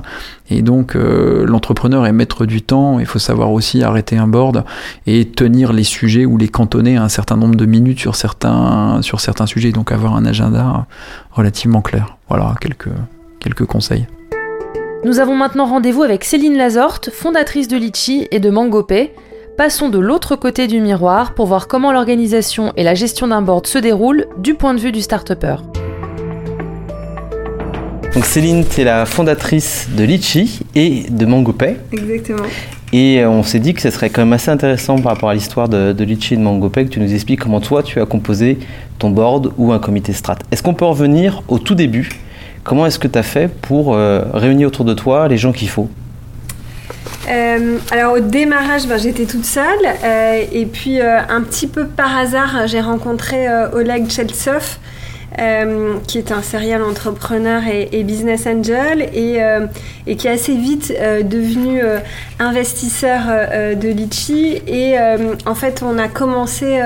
Et 0.49 0.61
donc 0.61 0.95
euh, 0.95 1.45
l'entrepreneur 1.45 2.05
est 2.05 2.11
maître 2.11 2.45
du 2.45 2.61
temps, 2.61 2.99
il 2.99 3.05
faut 3.05 3.19
savoir 3.19 3.51
aussi 3.51 3.83
arrêter 3.83 4.17
un 4.17 4.27
board 4.27 4.63
et 5.05 5.25
tenir 5.25 5.73
les 5.73 5.83
sujets 5.83 6.25
ou 6.25 6.37
les 6.37 6.47
cantonner 6.47 6.97
à 6.97 7.03
un 7.03 7.09
certain 7.09 7.37
nombre 7.37 7.55
de 7.55 7.65
minutes 7.65 7.99
sur 7.99 8.15
certains, 8.15 9.01
sujets, 9.45 9.71
donc 9.71 9.91
avoir 9.91 10.15
un 10.15 10.25
agenda 10.25 10.87
relativement 11.31 11.81
clair. 11.81 12.17
Voilà 12.29 12.55
quelques, 12.59 12.89
quelques 13.39 13.65
conseils. 13.65 14.07
Nous 15.05 15.19
avons 15.19 15.35
maintenant 15.35 15.65
rendez-vous 15.65 16.03
avec 16.03 16.23
Céline 16.23 16.57
Lazorte, 16.57 17.09
fondatrice 17.09 17.67
de 17.67 17.77
Litchi 17.77 18.27
et 18.31 18.39
de 18.39 18.49
MangoPay. 18.49 19.13
Passons 19.57 19.89
de 19.89 19.99
l'autre 19.99 20.35
côté 20.35 20.67
du 20.67 20.81
miroir 20.81 21.33
pour 21.35 21.45
voir 21.45 21.67
comment 21.67 21.91
l'organisation 21.91 22.73
et 22.75 22.83
la 22.83 22.95
gestion 22.95 23.27
d'un 23.27 23.41
board 23.41 23.67
se 23.67 23.77
déroulent 23.77 24.27
du 24.37 24.55
point 24.55 24.73
de 24.73 24.79
vue 24.79 24.91
du 24.91 25.01
start-upper. 25.01 25.57
Donc 28.13 28.25
Céline, 28.25 28.65
tu 28.65 28.81
es 28.81 28.83
la 28.83 29.05
fondatrice 29.05 29.87
de 29.95 30.03
Litchi 30.03 30.61
et 30.73 31.05
de 31.09 31.25
MangoPay. 31.27 31.77
Exactement. 31.91 32.47
Et 32.91 33.21
euh, 33.21 33.29
on 33.29 33.43
s'est 33.43 33.59
dit 33.59 33.75
que 33.75 33.81
ce 33.81 33.91
serait 33.91 34.09
quand 34.09 34.21
même 34.21 34.33
assez 34.33 34.49
intéressant 34.49 34.95
par 34.95 35.13
rapport 35.13 35.29
à 35.29 35.35
l'histoire 35.35 35.69
de, 35.69 36.03
Litchi 36.03 36.33
et 36.33 36.37
de 36.37 36.41
MangoPay 36.41 36.85
que 36.85 36.89
tu 36.89 36.99
nous 36.99 37.13
expliques 37.13 37.39
comment 37.39 37.61
toi 37.61 37.83
tu 37.83 38.01
as 38.01 38.07
composé 38.07 38.57
ton 38.97 39.11
board 39.11 39.53
ou 39.59 39.71
un 39.73 39.79
comité 39.79 40.11
strat. 40.11 40.37
Est-ce 40.51 40.63
qu'on 40.63 40.73
peut 40.73 40.85
revenir 40.85 41.43
au 41.47 41.59
tout 41.59 41.75
début? 41.75 42.09
Comment 42.63 42.87
est-ce 42.87 42.97
que 42.97 43.07
tu 43.07 43.19
as 43.19 43.23
fait 43.23 43.47
pour 43.47 43.93
euh, 43.93 44.23
réunir 44.33 44.69
autour 44.69 44.85
de 44.85 44.95
toi 44.95 45.27
les 45.27 45.37
gens 45.37 45.51
qu'il 45.51 45.69
faut? 45.69 45.87
Euh, 47.29 47.77
alors 47.91 48.13
au 48.13 48.19
démarrage, 48.19 48.87
ben, 48.87 48.97
j'étais 48.97 49.25
toute 49.25 49.45
seule 49.45 49.85
et 50.51 50.65
puis 50.65 50.99
un 50.99 51.41
petit 51.41 51.67
peu 51.67 51.85
par 51.85 52.17
hasard, 52.17 52.65
j'ai 52.65 52.81
rencontré 52.81 53.45
Oleg 53.71 54.09
Cheltsov 54.09 54.79
euh, 55.37 55.97
qui 56.07 56.17
est 56.17 56.31
un 56.31 56.41
serial 56.41 56.81
entrepreneur 56.81 57.61
et, 57.67 58.03
business 58.03 58.47
angel 58.47 59.09
et, 59.13 59.43
euh, 59.43 59.67
et, 60.07 60.15
qui 60.15 60.27
est 60.27 60.31
assez 60.31 60.55
vite 60.55 60.91
euh, 60.97 61.21
devenu 61.21 61.81
investisseur 62.39 63.21
de 63.75 63.87
Litchi. 63.89 64.61
Et 64.67 64.95
en 65.45 65.55
fait, 65.55 65.83
on 65.83 65.97
a 65.97 66.07
commencé 66.07 66.81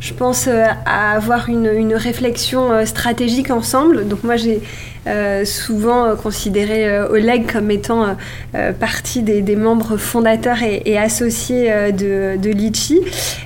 je 0.00 0.14
pense, 0.14 0.46
à 0.46 1.12
avoir 1.12 1.48
une, 1.48 1.94
réflexion 1.94 2.86
stratégique 2.86 3.50
ensemble. 3.50 4.06
Donc 4.06 4.22
moi, 4.22 4.36
j'ai 4.36 4.56
euh, 4.56 4.97
souvent 5.44 6.14
considéré 6.16 6.88
euh, 6.88 7.08
Oleg 7.08 7.50
comme 7.50 7.70
étant 7.70 8.16
euh, 8.54 8.72
partie 8.72 9.22
des, 9.22 9.56
membres 9.56 9.96
fondateurs 9.96 10.58
et, 10.62 10.98
associés 10.98 11.70
de, 11.92 12.50
Litchi. 12.50 13.00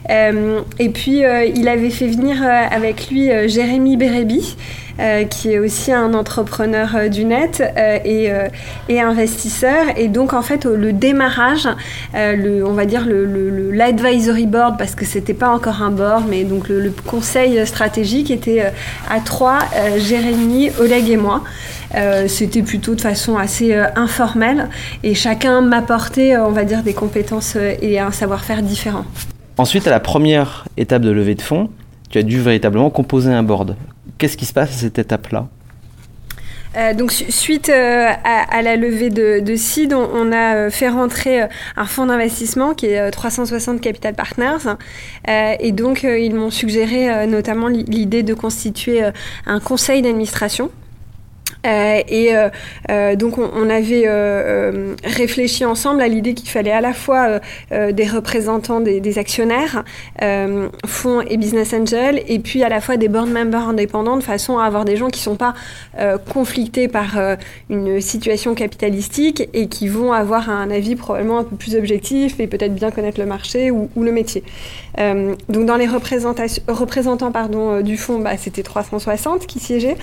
et 0.08 0.88
puis, 0.88 1.22
il 1.54 1.68
avait 1.68 1.90
fait 1.90 2.08
venir 2.08 2.42
avec 2.42 3.08
lui 3.10 3.30
Jérémy 3.48 3.96
Bérébi. 3.96 4.56
qui 5.30 5.52
est 5.52 5.58
aussi 5.58 5.90
un 5.90 6.12
entrepreneur 6.12 7.08
du 7.10 7.24
net 7.24 7.62
et, 8.04 8.30
investisseur. 9.00 9.86
Et 9.96 10.08
donc, 10.08 10.32
en 10.34 10.42
fait, 10.42 10.64
le 10.64 10.92
démarrage, 10.92 11.68
le, 12.14 12.62
on 12.64 12.72
va 12.72 12.84
dire 12.84 13.06
l'advisory 13.06 14.44
le, 14.44 14.48
board, 14.48 14.78
parce 14.78 14.94
que 14.94 15.04
c'était 15.04 15.34
pas 15.34 15.48
encore 15.48 15.82
un 15.82 15.90
board, 15.90 16.24
mais 16.28 16.44
donc 16.44 16.68
le, 16.68 16.92
conseil 17.06 17.66
stratégique 17.66 18.30
était 18.30 18.64
à 19.10 19.20
trois, 19.20 19.60
Jérémy, 19.98 20.70
Oleg 20.78 21.08
et 21.08 21.16
moi. 21.16 21.42
Euh, 21.94 22.26
c'était 22.28 22.62
plutôt 22.62 22.94
de 22.94 23.00
façon 23.00 23.36
assez 23.36 23.74
euh, 23.74 23.86
informelle 23.96 24.68
et 25.02 25.14
chacun 25.14 25.60
m'apportait, 25.60 26.34
euh, 26.34 26.46
on 26.46 26.50
va 26.50 26.64
dire, 26.64 26.82
des 26.82 26.94
compétences 26.94 27.56
et 27.56 27.98
un 27.98 28.10
savoir-faire 28.10 28.62
différent. 28.62 29.04
Ensuite, 29.58 29.86
à 29.86 29.90
la 29.90 30.00
première 30.00 30.66
étape 30.76 31.02
de 31.02 31.10
levée 31.10 31.34
de 31.34 31.42
fonds, 31.42 31.70
tu 32.10 32.18
as 32.18 32.22
dû 32.22 32.40
véritablement 32.40 32.90
composer 32.90 33.32
un 33.32 33.42
board. 33.42 33.76
Qu'est-ce 34.18 34.36
qui 34.36 34.46
se 34.46 34.52
passe 34.52 34.70
à 34.70 34.72
cette 34.72 34.98
étape-là? 34.98 35.48
Donc 36.96 37.12
suite 37.12 37.68
à, 37.68 38.62
la 38.62 38.76
levée 38.76 39.10
de, 39.10 39.40
de 39.40 39.56
seed, 39.56 39.92
on, 39.92 40.32
a 40.32 40.70
fait 40.70 40.88
rentrer 40.88 41.42
un 41.76 41.84
fonds 41.84 42.06
d'investissement 42.06 42.72
qui 42.72 42.86
est 42.86 43.10
360 43.10 43.78
Capital 43.82 44.14
Partners. 44.14 44.76
et 45.28 45.72
donc 45.72 46.04
ils 46.04 46.34
m'ont 46.34 46.50
suggéré 46.50 47.26
notamment 47.26 47.68
l'idée 47.68 48.22
de 48.22 48.32
constituer 48.32 49.02
un 49.44 49.60
conseil 49.60 50.00
d'administration 50.00 50.70
euh, 51.66 52.02
et 52.08 52.34
euh, 52.34 52.48
euh, 52.90 53.14
donc 53.16 53.38
on, 53.38 53.70
avait 53.70 54.06
réfléchi 55.04 55.64
ensemble 55.64 56.02
à 56.02 56.08
l'idée 56.08 56.34
qu'il 56.34 56.48
fallait 56.48 56.72
à 56.72 56.80
la 56.80 56.92
fois 56.92 57.40
des 57.70 58.06
représentants 58.06 58.80
des, 58.80 59.18
actionnaires, 59.18 59.84
fonds 60.86 61.20
et 61.20 61.36
business 61.36 61.72
angels, 61.72 62.22
et 62.26 62.38
puis 62.38 62.62
à 62.62 62.68
la 62.68 62.80
fois 62.80 62.96
des 62.96 63.08
board 63.08 63.28
members 63.28 63.68
indépendants, 63.68 64.16
de 64.16 64.22
façon 64.22 64.58
à 64.58 64.64
avoir 64.64 64.84
des 64.84 64.96
gens 64.96 65.08
qui 65.08 65.20
ne 65.20 65.24
sont 65.24 65.36
pas 65.36 65.54
conflictés 66.32 66.88
par 66.88 67.18
une 67.70 68.00
situation 68.00 68.54
capitalistique 68.54 69.48
et 69.54 69.68
qui 69.68 69.88
vont 69.88 70.12
avoir 70.12 70.50
un 70.50 70.70
avis 70.70 70.96
probablement 70.96 71.38
un 71.38 71.44
peu 71.44 71.56
plus 71.56 71.76
objectif 71.76 72.40
et 72.40 72.46
peut-être 72.46 72.74
bien 72.74 72.90
connaître 72.90 73.20
le 73.20 73.26
marché 73.26 73.70
ou, 73.70 73.88
le 73.96 74.12
métier. 74.12 74.42
donc 74.98 75.66
dans 75.66 75.76
les 75.76 75.86
représentants 75.86 77.32
pardon, 77.32 77.80
du 77.80 77.96
fonds, 77.96 78.18
bah, 78.18 78.36
c'était 78.36 78.62
360 78.62 79.46
qui 79.46 79.60
siégeaient 79.60 79.96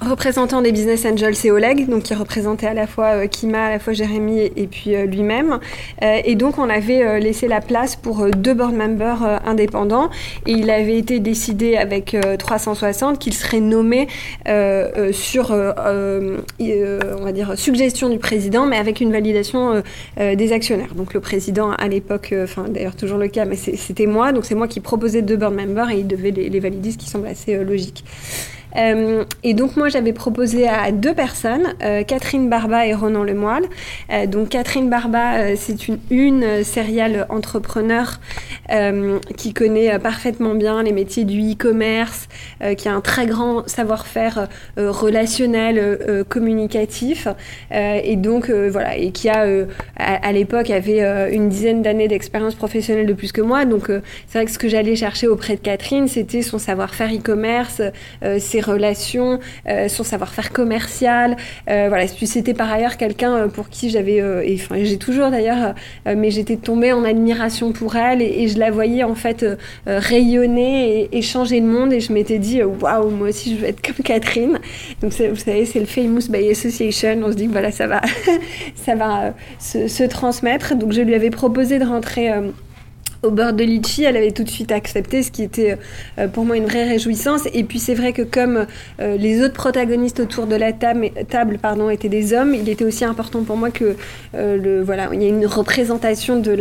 représentant 0.00 0.60
des 0.62 0.72
business 0.72 1.04
angels, 1.06 1.34
c'est 1.34 1.50
Oleg, 1.50 1.88
donc 1.88 2.04
qui 2.04 2.14
représentait 2.14 2.66
à 2.66 2.74
la 2.74 2.86
fois 2.86 3.16
euh, 3.16 3.26
Kima, 3.26 3.64
à 3.64 3.70
la 3.70 3.78
fois 3.78 3.92
Jérémy 3.92 4.40
et, 4.40 4.66
puis 4.66 4.94
euh, 4.94 5.06
lui-même. 5.06 5.58
Euh, 6.02 6.20
et 6.24 6.34
donc 6.34 6.58
on 6.58 6.68
avait 6.68 7.20
laissé 7.20 7.48
la 7.48 7.60
place 7.60 7.96
pour 7.96 8.26
deux 8.30 8.54
board 8.54 8.74
members 8.74 9.40
indépendants 9.46 10.10
et 10.46 10.52
il 10.52 10.70
avait 10.70 10.98
été 10.98 11.18
décidé 11.20 11.76
avec 11.76 12.16
360 12.38 13.18
qu'il 13.18 13.32
serait 13.32 13.60
nommé 13.60 14.08
sur, 15.12 15.50
on 15.50 17.24
va 17.24 17.32
dire, 17.32 17.58
suggestion 17.58 18.08
du 18.08 18.18
président, 18.18 18.66
mais 18.66 18.76
avec 18.76 19.00
une 19.00 19.12
validation 19.12 19.82
des 20.16 20.52
actionnaires. 20.52 20.94
Donc 20.94 21.14
le 21.14 21.20
président 21.20 21.72
à 21.72 21.88
l'époque, 21.88 22.34
enfin 22.42 22.66
d'ailleurs 22.68 22.96
toujours 22.96 23.18
le 23.18 23.28
cas, 23.28 23.44
mais 23.44 23.56
c'était 23.56 24.06
moi, 24.06 24.32
donc 24.32 24.44
c'est 24.44 24.54
moi 24.54 24.68
qui 24.68 24.80
proposais 24.80 25.22
deux 25.22 25.36
board 25.36 25.54
members 25.54 25.90
et 25.90 25.98
il 25.98 26.06
devait 26.06 26.30
les 26.30 26.60
valider, 26.60 26.92
ce 26.92 26.98
qui 26.98 27.08
semble 27.08 27.26
assez 27.26 27.56
logique. 27.64 28.04
Euh, 28.76 29.24
et 29.42 29.54
donc 29.54 29.76
moi 29.76 29.88
j'avais 29.88 30.12
proposé 30.12 30.68
à 30.68 30.92
deux 30.92 31.14
personnes, 31.14 31.74
euh, 31.82 32.02
Catherine 32.02 32.48
Barba 32.48 32.86
et 32.86 32.94
Ronan 32.94 33.24
Lemoyle. 33.24 33.64
Euh, 34.12 34.26
donc 34.26 34.50
Catherine 34.50 34.90
Barba, 34.90 35.56
c'est 35.56 35.88
une, 35.88 35.98
une 36.10 36.64
serial 36.64 37.26
entrepreneur 37.28 38.20
qui 39.36 39.52
connaît 39.52 39.96
parfaitement 40.00 40.54
bien 40.54 40.82
les 40.82 40.90
métiers 40.90 41.24
du 41.24 41.52
e-commerce, 41.52 42.28
qui 42.76 42.88
a 42.88 42.94
un 42.94 43.00
très 43.00 43.26
grand 43.26 43.68
savoir-faire 43.68 44.48
relationnel, 44.76 46.24
communicatif, 46.28 47.28
et 47.70 48.16
donc 48.16 48.50
voilà, 48.50 48.96
et 48.96 49.12
qui 49.12 49.28
a 49.28 49.46
à, 49.96 50.32
l'époque 50.32 50.70
avait 50.70 51.32
une 51.32 51.48
dizaine 51.48 51.82
d'années 51.82 52.08
d'expérience 52.08 52.56
professionnelle 52.56 53.06
de 53.06 53.12
plus 53.12 53.30
que 53.30 53.40
moi. 53.40 53.64
Donc 53.66 53.84
c'est 54.26 54.38
vrai 54.38 54.46
que 54.46 54.50
ce 54.50 54.58
que 54.58 54.68
j'allais 54.68 54.96
chercher 54.96 55.28
auprès 55.28 55.54
de 55.54 55.60
Catherine, 55.60 56.08
c'était 56.08 56.42
son 56.42 56.58
savoir-faire 56.58 57.10
e-commerce, 57.14 57.80
ses 58.38 58.60
relations, 58.66 59.38
euh, 59.68 59.88
son 59.88 60.04
savoir-faire 60.04 60.52
commercial. 60.52 61.36
Euh, 61.68 61.86
voilà, 61.88 62.06
c'était 62.08 62.54
par 62.54 62.70
ailleurs 62.72 62.96
quelqu'un 62.96 63.34
euh, 63.34 63.48
pour 63.48 63.68
qui 63.68 63.90
j'avais, 63.90 64.16
et 64.16 64.58
enfin 64.60 64.76
j'ai 64.82 64.98
toujours 64.98 65.30
d'ailleurs, 65.30 65.74
mais 66.06 66.30
j'étais 66.30 66.56
tombée 66.56 66.92
en 66.92 67.04
admiration 67.04 67.72
pour 67.72 67.96
elle 67.96 68.22
et, 68.22 68.48
je 68.48 68.58
la 68.58 68.70
voyais 68.70 69.02
en 69.02 69.14
fait 69.14 69.44
rayonner 69.86 71.08
et, 71.10 71.22
changer 71.22 71.60
le 71.60 71.66
monde 71.66 71.92
et 71.92 72.00
je 72.00 72.12
m'étais 72.12 72.38
dit 72.38 72.62
waouh 72.62 73.10
moi 73.10 73.28
aussi 73.28 73.54
je 73.54 73.60
veux 73.60 73.68
être 73.68 73.82
comme 73.82 74.04
Catherine. 74.04 74.58
Donc 75.02 75.12
vous 75.12 75.36
savez 75.36 75.64
c'est 75.64 75.80
le 75.80 75.86
famous 75.86 76.28
by 76.28 76.50
association. 76.50 77.20
On 77.24 77.32
se 77.32 77.36
dit 77.36 77.48
voilà 77.48 77.72
ça 77.72 77.86
va 77.86 78.00
ça 78.76 78.94
va 78.94 79.34
se, 79.58 80.06
transmettre. 80.06 80.76
Donc 80.76 80.92
je 80.92 81.00
lui 81.00 81.14
avais 81.14 81.30
proposé 81.30 81.78
de 81.78 81.84
rentrer 81.84 82.30
au 83.22 83.30
bord 83.30 83.52
de 83.52 83.64
Litchi, 83.64 84.04
elle 84.04 84.16
avait 84.16 84.32
tout 84.32 84.44
de 84.44 84.48
suite 84.48 84.72
accepté, 84.72 85.22
ce 85.22 85.30
qui 85.30 85.42
était 85.42 85.78
euh, 86.18 86.28
pour 86.28 86.44
moi 86.44 86.56
une 86.56 86.66
vraie 86.66 86.88
réjouissance. 86.88 87.42
Et 87.52 87.64
puis 87.64 87.78
c'est 87.78 87.94
vrai 87.94 88.12
que 88.12 88.22
comme 88.22 88.66
euh, 89.00 89.16
les 89.16 89.42
autres 89.42 89.54
protagonistes 89.54 90.20
autour 90.20 90.46
de 90.46 90.56
la 90.56 90.72
table, 90.72 91.10
pardon, 91.60 91.90
étaient 91.90 92.08
des 92.08 92.32
hommes, 92.32 92.54
il 92.54 92.68
était 92.68 92.84
aussi 92.84 93.04
important 93.04 93.42
pour 93.42 93.56
moi 93.56 93.70
que 93.70 93.96
euh, 94.34 94.56
le, 94.56 94.82
voilà, 94.82 95.08
il 95.12 95.22
y 95.22 95.26
ait 95.26 95.30
une 95.30 95.46
représentation 95.46 96.36
de, 96.36 96.56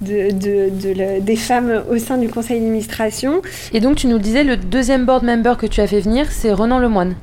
des 0.00 1.36
femmes 1.36 1.82
au 1.90 1.98
sein 1.98 2.18
du 2.18 2.28
conseil 2.28 2.60
d'administration. 2.60 3.42
Et 3.72 3.80
donc 3.80 3.96
tu 3.96 4.06
nous 4.06 4.18
disais, 4.18 4.44
le 4.44 4.56
deuxième 4.56 5.04
board 5.04 5.24
member 5.24 5.56
que 5.58 5.66
tu 5.66 5.80
as 5.80 5.86
fait 5.86 6.00
venir, 6.00 6.30
c'est 6.30 6.52
Renan 6.52 6.78
Lemoine. 6.78 7.14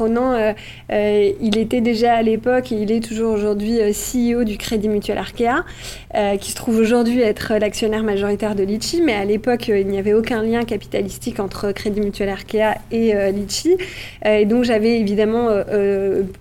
Ronan, 0.00 0.32
euh, 0.32 0.52
euh, 0.92 1.32
il 1.42 1.58
était 1.58 1.82
déjà 1.82 2.14
à 2.14 2.22
l'époque 2.22 2.72
et 2.72 2.76
il 2.76 2.90
est 2.90 3.00
toujours 3.00 3.34
aujourd'hui 3.34 3.80
euh, 3.80 3.92
CEO 3.92 4.44
du 4.44 4.56
Crédit 4.56 4.88
Mutuel 4.88 5.18
Arkea, 5.18 5.64
qui 6.40 6.50
se 6.50 6.56
trouve 6.56 6.78
aujourd'hui 6.78 7.20
être 7.20 7.52
l'actionnaire 7.60 8.02
majoritaire 8.02 8.56
de 8.56 8.64
Litchi, 8.64 9.00
mais 9.00 9.12
à 9.12 9.24
l'époque, 9.24 9.68
il 9.68 9.86
n'y 9.86 9.98
avait 9.98 10.12
aucun 10.12 10.42
lien 10.42 10.64
capitalistique 10.64 11.38
entre 11.38 11.70
Crédit 11.70 12.00
Mutuel 12.00 12.30
Arkea 12.30 12.78
et 12.90 13.14
Litchi. 13.30 13.76
et 14.24 14.44
donc, 14.44 14.64
j'avais 14.64 14.98
évidemment, 14.98 15.50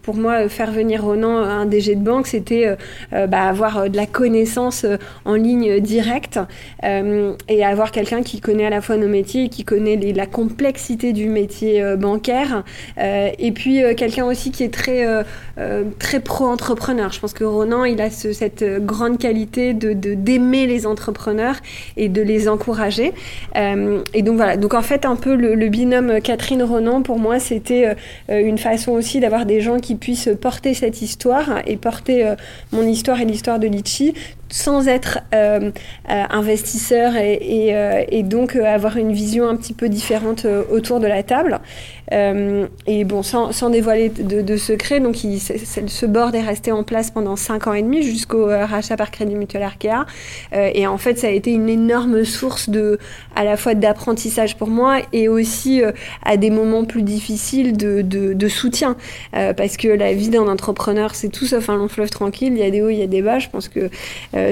pour 0.02 0.16
moi, 0.16 0.50
faire 0.50 0.72
venir 0.72 1.04
Ronan 1.04 1.38
un 1.38 1.68
DG 1.68 1.94
de 1.94 2.02
banque, 2.02 2.26
c'était 2.26 2.76
bah, 3.12 3.44
avoir 3.44 3.92
de 3.92 3.96
la 3.96 4.08
connaissance 4.08 4.88
en 5.26 5.36
ligne 5.36 5.80
directe 5.82 6.40
et 6.84 7.64
avoir 7.64 7.92
quelqu'un 7.92 8.24
qui 8.24 8.42
connaît 8.42 8.66
à 8.66 8.72
la 8.72 8.82
fois 8.82 8.98
nos 8.98 9.08
métiers, 9.08 9.50
qui 9.50 9.66
connaît 9.66 9.98
la 9.98 10.26
complexité 10.26 11.14
du 11.14 11.30
métier 11.30 11.96
bancaire 11.96 12.64
et 12.98 13.49
et 13.50 13.52
puis 13.52 13.84
euh, 13.84 13.96
quelqu'un 13.96 14.26
aussi 14.26 14.52
qui 14.52 14.64
est 14.64 14.72
très, 14.72 15.08
euh, 15.08 15.24
euh, 15.58 15.86
très 15.98 16.20
pro-entrepreneur. 16.20 17.12
Je 17.12 17.20
pense 17.20 17.34
que 17.34 17.44
Ronan, 17.44 17.84
il 17.84 18.00
a 18.00 18.12
cette 18.12 18.64
grande 18.86 19.18
qualité 19.18 19.74
de 19.74 19.94
d'aimer 19.94 20.68
les 20.68 20.86
entrepreneurs 20.86 21.56
et 21.98 22.10
de 22.10 22.22
les 22.22 22.48
encourager. 22.48 23.12
et 23.56 24.22
donc 24.22 24.36
voilà, 24.36 24.56
donc 24.56 24.76
en 24.76 24.84
fait 24.84 25.04
un 25.06 25.16
peu 25.16 25.36
le, 25.36 25.70
binôme 25.70 26.22
Catherine-Ronan, 26.22 27.02
pour 27.02 27.18
moi, 27.18 27.40
c'était 27.40 27.96
une 28.30 28.58
façon 28.58 28.92
aussi 28.92 29.20
d'avoir 29.20 29.46
des 29.46 29.62
gens 29.62 29.80
qui 29.80 29.96
puissent 29.96 30.30
porter 30.40 30.74
cette 30.74 31.02
histoire 31.02 31.62
et 31.66 31.78
porter 31.78 32.34
mon 32.72 32.84
histoire 32.84 33.20
et 33.22 33.26
l'histoire 33.26 33.60
de 33.60 33.68
Litchi 33.68 34.14
sans 34.50 34.88
être 34.88 35.20
investisseur 36.12 37.16
et, 37.16 37.74
et, 38.10 38.24
donc 38.24 38.56
avoir 38.56 38.98
une 38.98 39.12
vision 39.12 39.48
un 39.48 39.56
petit 39.56 39.74
peu 39.74 39.90
différente 39.90 40.46
autour 40.72 41.00
de 41.00 41.08
la 41.08 41.24
table. 41.24 41.60
et 42.12 43.04
bon, 43.06 43.24
sans 43.24 43.50
sans, 43.52 43.70
dévoiler 43.70 44.10
de, 44.10 44.42
de 44.42 44.58
secret, 44.58 45.00
donc 45.00 45.16
ce 45.16 46.06
board 46.06 46.36
est 46.36 46.42
resté 46.42 46.72
en 46.72 46.84
place 46.84 47.12
pendant 47.12 47.36
5 47.36 47.68
ans 47.68 47.74
et 47.74 47.82
demi 47.82 48.04
jusqu'au 48.04 48.50
euh, 48.50 48.66
rachat 48.66 48.98
par 48.98 49.12
Crédit 49.12 49.36
Mutuel 49.36 49.64
Arkea. 49.64 50.06
Euh, 50.54 50.70
et 50.74 50.88
en 50.88 50.98
fait, 50.98 51.18
ça 51.18 51.28
a 51.28 51.32
été 51.32 51.52
une 51.52 51.70
énorme 51.70 52.24
source 52.26 52.70
de, 52.70 53.00
à 53.36 53.44
la 53.44 53.58
fois 53.58 53.76
d'apprentissage 53.76 54.58
pour 54.58 54.70
moi 54.70 54.98
et 55.14 55.28
aussi 55.28 55.82
euh, 55.82 55.92
à 56.24 56.38
des 56.38 56.50
moments 56.50 56.86
plus 56.86 57.04
difficiles 57.04 57.78
de, 57.78 58.02
de, 58.02 58.48
soutien. 58.50 58.96
parce 59.32 59.78
que 59.78 59.88
la 59.88 60.14
vie 60.14 60.30
d'un 60.30 60.48
entrepreneur, 60.48 61.14
c'est 61.14 61.30
tout 61.30 61.46
sauf 61.46 61.70
un 61.70 61.78
long 61.78 61.88
fleuve 61.88 62.10
tranquille. 62.10 62.54
Il 62.54 62.60
y 62.60 62.64
a 62.64 62.72
des 62.72 62.82
hauts, 62.82 62.90
il 62.90 62.98
y 62.98 63.04
a 63.04 63.08
des 63.08 63.22
bas. 63.22 63.38
Je 63.38 63.48
pense 63.48 63.70
que 63.70 63.90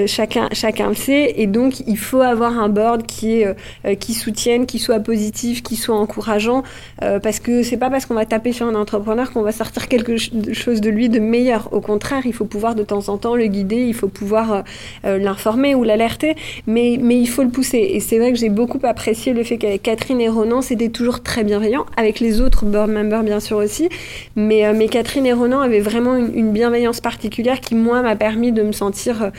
chacun, 0.06 0.48
chacun 0.52 0.88
le 0.88 0.94
sait. 0.94 1.34
Et 1.36 1.46
donc, 1.46 1.80
il 1.86 1.98
faut 1.98 2.20
avoir 2.20 2.58
un 2.58 2.68
board 2.68 3.06
qui, 3.06 3.40
est, 3.40 3.96
qui 3.96 4.14
soutienne, 4.14 4.66
qui 4.66 4.78
soit 4.78 5.00
positif, 5.00 5.62
qui 5.62 5.76
soit 5.76 5.96
encourageant. 5.96 6.62
parce 7.00 7.40
que 7.40 7.62
c'est 7.62 7.76
pas 7.76 7.90
parce 7.90 8.06
qu'on 8.06 8.14
va 8.14 8.26
taper 8.26 8.52
sur 8.52 8.66
un 8.66 8.74
entrepreneur 8.74 9.32
qu'on 9.32 9.42
va 9.42 9.52
sortir 9.52 9.88
quelque 9.88 10.16
chose 10.16 10.80
de 10.80 10.90
lui 10.90 11.08
de 11.08 11.18
meilleur. 11.18 11.72
Au 11.72 11.80
contraire, 11.80 12.22
il 12.26 12.32
faut 12.32 12.44
pouvoir 12.44 12.74
de 12.74 12.82
temps 12.82 13.08
en 13.08 13.18
temps 13.18 13.36
le 13.36 13.46
guider, 13.46 13.84
il 13.86 13.94
faut 13.94 14.08
pouvoir 14.08 14.52
euh, 14.52 14.62
euh, 15.04 15.18
l'informer 15.18 15.74
ou 15.74 15.84
l'alerter, 15.84 16.36
mais, 16.66 16.98
mais 17.00 17.18
il 17.18 17.26
faut 17.26 17.42
le 17.42 17.50
pousser. 17.50 17.78
Et 17.78 18.00
c'est 18.00 18.18
vrai 18.18 18.32
que 18.32 18.38
j'ai 18.38 18.48
beaucoup 18.48 18.80
apprécié 18.82 19.32
le 19.32 19.44
fait 19.44 19.58
qu'avec 19.58 19.82
Catherine 19.82 20.20
et 20.20 20.28
Ronan, 20.28 20.62
c'était 20.62 20.88
toujours 20.88 21.22
très 21.22 21.44
bienveillant, 21.44 21.86
avec 21.96 22.20
les 22.20 22.40
autres 22.40 22.64
board 22.64 22.90
members 22.90 23.22
bien 23.22 23.40
sûr 23.40 23.58
aussi, 23.58 23.88
mais, 24.36 24.66
euh, 24.66 24.72
mais 24.76 24.88
Catherine 24.88 25.26
et 25.26 25.32
Ronan 25.32 25.60
avaient 25.60 25.80
vraiment 25.80 26.16
une, 26.16 26.48
bienveillance 26.48 27.00
particulière 27.00 27.60
qui, 27.60 27.74
moi, 27.74 28.00
m'a 28.00 28.16
permis 28.16 28.52
de 28.52 28.62
me 28.62 28.72
sentir 28.72 29.30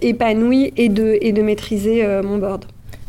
épanouie 0.00 0.72
et 0.76 0.88
de, 0.88 1.18
et 1.20 1.32
de 1.32 1.42
maîtriser 1.42 2.06
mon 2.22 2.38
board. 2.38 2.64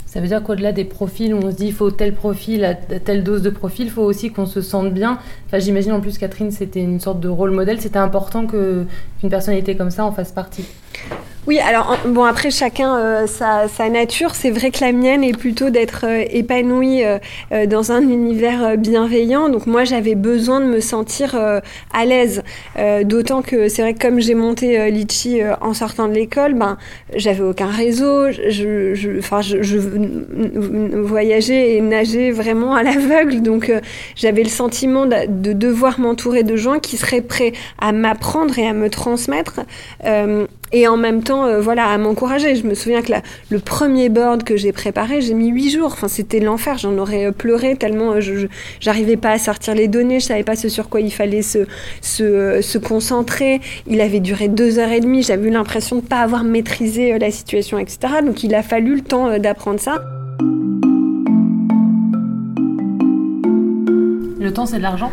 Ça 0.05 0.21
veut 0.21 0.27
dire 0.27 0.43
qu'au-delà 0.43 0.71
des 0.73 0.85
profils 0.85 1.33
où 1.33 1.37
on 1.37 1.49
se 1.49 1.55
dit 1.55 1.65
il 1.65 1.73
faut 1.73 1.89
tel 1.89 2.13
profil, 2.13 2.77
telle 3.03 3.23
dose 3.23 3.41
de 3.41 3.49
profil, 3.49 3.85
il 3.85 3.91
faut 3.91 4.03
aussi 4.03 4.29
qu'on 4.29 4.45
se 4.45 4.61
sente 4.61 4.93
bien. 4.93 5.17
Enfin, 5.47 5.57
j'imagine 5.57 5.91
en 5.91 6.01
plus 6.01 6.19
Catherine, 6.19 6.51
c'était 6.51 6.81
une 6.81 6.99
sorte 6.99 7.19
de 7.19 7.27
rôle 7.27 7.49
modèle. 7.49 7.81
C'était 7.81 7.97
important 7.97 8.45
qu'une 8.45 8.85
personnalité 9.29 9.75
comme 9.75 9.89
ça 9.89 10.05
en 10.05 10.11
fasse 10.11 10.31
partie. 10.31 10.65
Oui, 11.45 11.59
alors 11.59 11.97
bon 12.05 12.23
après 12.23 12.51
chacun 12.51 12.95
euh, 12.95 13.27
sa, 13.27 13.67
sa, 13.67 13.89
nature. 13.89 14.33
C'est 14.33 14.49
vrai 14.49 14.71
que 14.71 14.79
la 14.79 14.93
mienne 14.93 15.25
est 15.25 15.37
plutôt 15.37 15.69
d'être 15.71 16.05
euh, 16.07 16.23
épanouie 16.29 17.03
euh, 17.03 17.65
dans 17.67 17.91
un 17.91 18.01
univers 18.01 18.77
bienveillant. 18.77 19.49
Donc 19.49 19.67
moi 19.67 19.83
j'avais 19.83 20.15
besoin 20.15 20.61
de 20.61 20.67
me 20.67 20.79
sentir 20.79 21.35
à 21.35 22.05
l'aise. 22.05 22.43
D'autant 23.03 23.41
que 23.41 23.67
c'est 23.67 23.81
vrai 23.81 23.93
que 23.93 23.99
comme 23.99 24.19
j'ai 24.19 24.35
monté 24.35 24.89
Litchi 24.89 25.41
en 25.61 25.73
sortant 25.73 26.07
de 26.07 26.13
l'école, 26.13 26.53
ben 26.53 26.77
j'avais 27.15 27.43
aucun 27.43 27.67
réseau. 27.67 28.31
Je, 28.31 28.93
je, 28.93 29.19
enfin, 29.19 29.41
je, 29.41 29.61
je, 29.61 29.77
voyageais 30.99 31.75
et 31.75 31.81
nageais 31.81 32.31
vraiment 32.31 32.73
à 32.73 32.83
l'aveugle. 32.83 33.41
Donc 33.41 33.71
j'avais 34.15 34.43
le 34.43 34.49
sentiment 34.49 35.05
de, 35.05 35.25
de 35.27 35.53
devoir 35.53 35.99
m'entourer 35.99 36.43
de 36.43 36.55
gens 36.55 36.79
qui 36.79 36.97
seraient 36.97 37.21
prêts 37.21 37.53
à 37.79 37.91
m'apprendre 37.91 38.57
et 38.57 38.67
à 38.67 38.73
me 38.73 38.89
transmettre 38.89 39.61
et 40.73 40.87
en 40.87 40.97
même 40.97 41.23
temps, 41.23 41.45
euh, 41.45 41.61
voilà, 41.61 41.85
à 41.85 41.97
m'encourager. 41.99 42.55
Je 42.55 42.65
me 42.65 42.73
souviens 42.73 43.03
que 43.03 43.13
le 43.49 43.59
premier 43.59 44.09
board 44.09 44.43
que 44.43 44.57
j'ai 44.57 44.71
préparé, 44.71 45.21
j'ai 45.21 45.35
mis 45.35 45.49
huit 45.49 45.69
jours. 45.69 45.91
Enfin, 45.93 46.07
c'était 46.07 46.39
l'enfer. 46.39 46.79
J'en 46.79 46.97
aurais 46.97 47.27
euh, 47.27 47.31
pleuré 47.31 47.75
tellement 47.75 48.13
euh, 48.13 48.19
je 48.19 48.47
j'arrivais 48.79 49.15
pas 49.15 49.29
à 49.29 49.37
sortir 49.37 49.75
les 49.75 49.87
données. 49.87 50.19
Je 50.19 50.25
savais 50.25 50.43
pas 50.43 50.55
ce 50.55 50.69
sur 50.69 50.89
quoi 50.89 50.99
il 50.99 51.13
fallait 51.13 51.43
se, 51.43 51.59
se, 52.01 52.59
se 52.61 52.77
concentrer. 52.79 53.61
Il 53.85 54.01
avait 54.01 54.19
duré 54.19 54.47
deux 54.47 54.79
heures 54.79 54.91
et 54.91 54.99
demie. 54.99 55.21
J'avais 55.21 55.47
eu 55.47 55.51
l'impression 55.51 55.97
de 55.97 56.01
pas 56.01 56.21
avoir 56.21 56.43
maîtrisé 56.43 57.17
la 57.19 57.29
situation, 57.29 57.77
etc. 57.77 57.99
Donc, 58.25 58.43
il 58.43 58.55
a 58.55 58.63
fallu 58.63 58.95
le 58.95 59.01
temps 59.01 59.37
d'apprendre 59.37 59.79
ça. 59.79 60.03
Le 64.43 64.51
temps, 64.51 64.65
c'est 64.65 64.77
de 64.77 64.83
l'argent. 64.83 65.09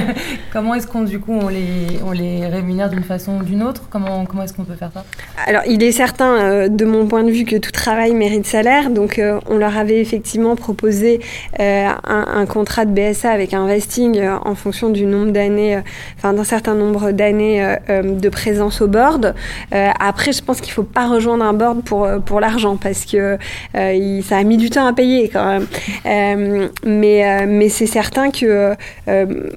comment 0.52 0.74
est-ce 0.74 0.88
qu'on, 0.88 1.02
du 1.02 1.20
coup, 1.20 1.32
on 1.32 1.48
les, 1.48 2.00
on 2.04 2.10
les 2.10 2.48
rémunère 2.48 2.90
d'une 2.90 3.04
façon 3.04 3.38
ou 3.38 3.44
d'une 3.44 3.62
autre? 3.62 3.82
Comment, 3.88 4.24
comment 4.24 4.42
est-ce 4.42 4.52
qu'on 4.52 4.64
peut 4.64 4.74
faire 4.74 4.90
ça? 4.92 5.04
Alors, 5.46 5.62
il 5.68 5.84
est 5.84 5.92
certain, 5.92 6.34
euh, 6.40 6.68
de 6.68 6.84
mon 6.84 7.06
point 7.06 7.22
de 7.22 7.30
vue, 7.30 7.44
que 7.44 7.54
tout 7.54 7.70
travail 7.70 8.12
mérite 8.12 8.44
salaire. 8.44 8.90
Donc, 8.90 9.20
euh, 9.20 9.38
on 9.48 9.56
leur 9.56 9.76
avait 9.76 10.00
effectivement 10.00 10.56
proposé 10.56 11.20
euh, 11.60 11.88
un, 12.08 12.44
contrat 12.46 12.84
de 12.84 12.90
BSA 12.90 13.30
avec 13.30 13.54
un 13.54 13.68
vesting 13.68 14.20
en 14.20 14.56
fonction 14.56 14.90
du 14.90 15.06
nombre 15.06 15.30
d'années, 15.30 15.80
enfin, 16.18 16.32
d'un 16.32 16.42
certain 16.42 16.74
nombre 16.74 17.12
d'années 17.12 17.76
de 17.88 18.28
présence 18.28 18.80
au 18.80 18.88
board. 18.88 19.32
après, 19.70 20.32
je 20.32 20.42
pense 20.42 20.60
qu'il 20.60 20.70
ne 20.70 20.74
faut 20.74 20.82
pas 20.82 21.06
rejoindre 21.06 21.44
un 21.44 21.52
board 21.52 21.82
pour, 21.84 22.08
pour 22.26 22.40
l'argent 22.40 22.76
parce 22.76 23.04
que 23.04 23.38
ça 23.74 24.36
a 24.36 24.42
mis 24.42 24.56
du 24.56 24.70
temps 24.70 24.86
à 24.86 24.92
payer 24.92 25.28
quand 25.28 25.60
même. 26.04 26.70
mais 26.84 27.46
mais 27.46 27.68
c'est 27.68 27.86
certain 27.86 28.30
que 28.30 28.71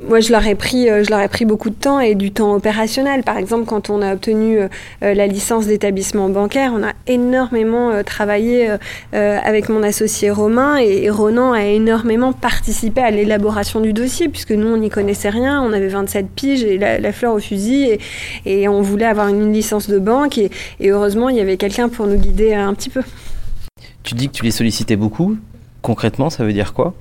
moi, 0.07 0.19
je 0.19 0.31
leur, 0.31 0.45
ai 0.45 0.55
pris, 0.55 0.89
euh, 0.89 1.03
je 1.03 1.09
leur 1.09 1.19
ai 1.19 1.27
pris 1.27 1.45
beaucoup 1.45 1.69
de 1.69 1.75
temps 1.75 1.99
et 1.99 2.15
du 2.15 2.31
temps 2.31 2.53
opérationnel. 2.53 3.23
Par 3.23 3.37
exemple, 3.37 3.65
quand 3.65 3.89
on 3.89 4.01
a 4.01 4.13
obtenu 4.13 4.59
euh, 4.59 4.67
la 5.01 5.27
licence 5.27 5.67
d'établissement 5.67 6.29
bancaire, 6.29 6.71
on 6.75 6.83
a 6.83 6.93
énormément 7.07 8.03
travaillé 8.03 8.69
avec 9.13 9.69
mon 9.69 9.83
associé 9.83 10.29
Romain 10.29 10.77
et, 10.77 11.09
Ronan 11.09 11.53
a 11.53 11.63
énormément 11.63 12.33
participé 12.33 13.01
à 13.01 13.11
l'élaboration 13.11 13.79
du 13.79 13.93
dossier 13.93 14.29
puisque 14.29 14.51
nous, 14.51 14.67
on 14.67 14.77
n'y 14.77 14.89
connaissait 14.89 15.29
rien. 15.29 15.61
On 15.61 15.71
avait 15.71 15.87
27 15.87 16.27
piges 16.29 16.63
et 16.63 16.77
la, 16.77 17.11
fleur 17.11 17.33
au 17.33 17.39
fusil 17.39 17.97
et, 18.45 18.67
on 18.67 18.81
voulait 18.81 19.05
avoir 19.05 19.27
une, 19.29 19.53
licence 19.53 19.89
de 19.89 19.99
banque 19.99 20.37
et 20.37 20.49
heureusement, 20.81 21.29
il 21.29 21.37
y 21.37 21.39
avait 21.39 21.57
quelqu'un 21.57 21.87
pour 21.87 22.07
nous 22.07 22.17
guider 22.17 22.53
un 22.53 22.73
petit 22.73 22.89
peu. 22.89 23.01
Tu 24.03 24.13
dis 24.13 24.27
que 24.27 24.33
tu 24.33 24.43
les 24.43 24.51
sollicitais 24.51 24.95
beaucoup. 24.95 25.37
Concrètement, 25.81 26.29
ça 26.29 26.43
veut 26.43 26.53
dire 26.53 26.73
quoi? 26.73 26.93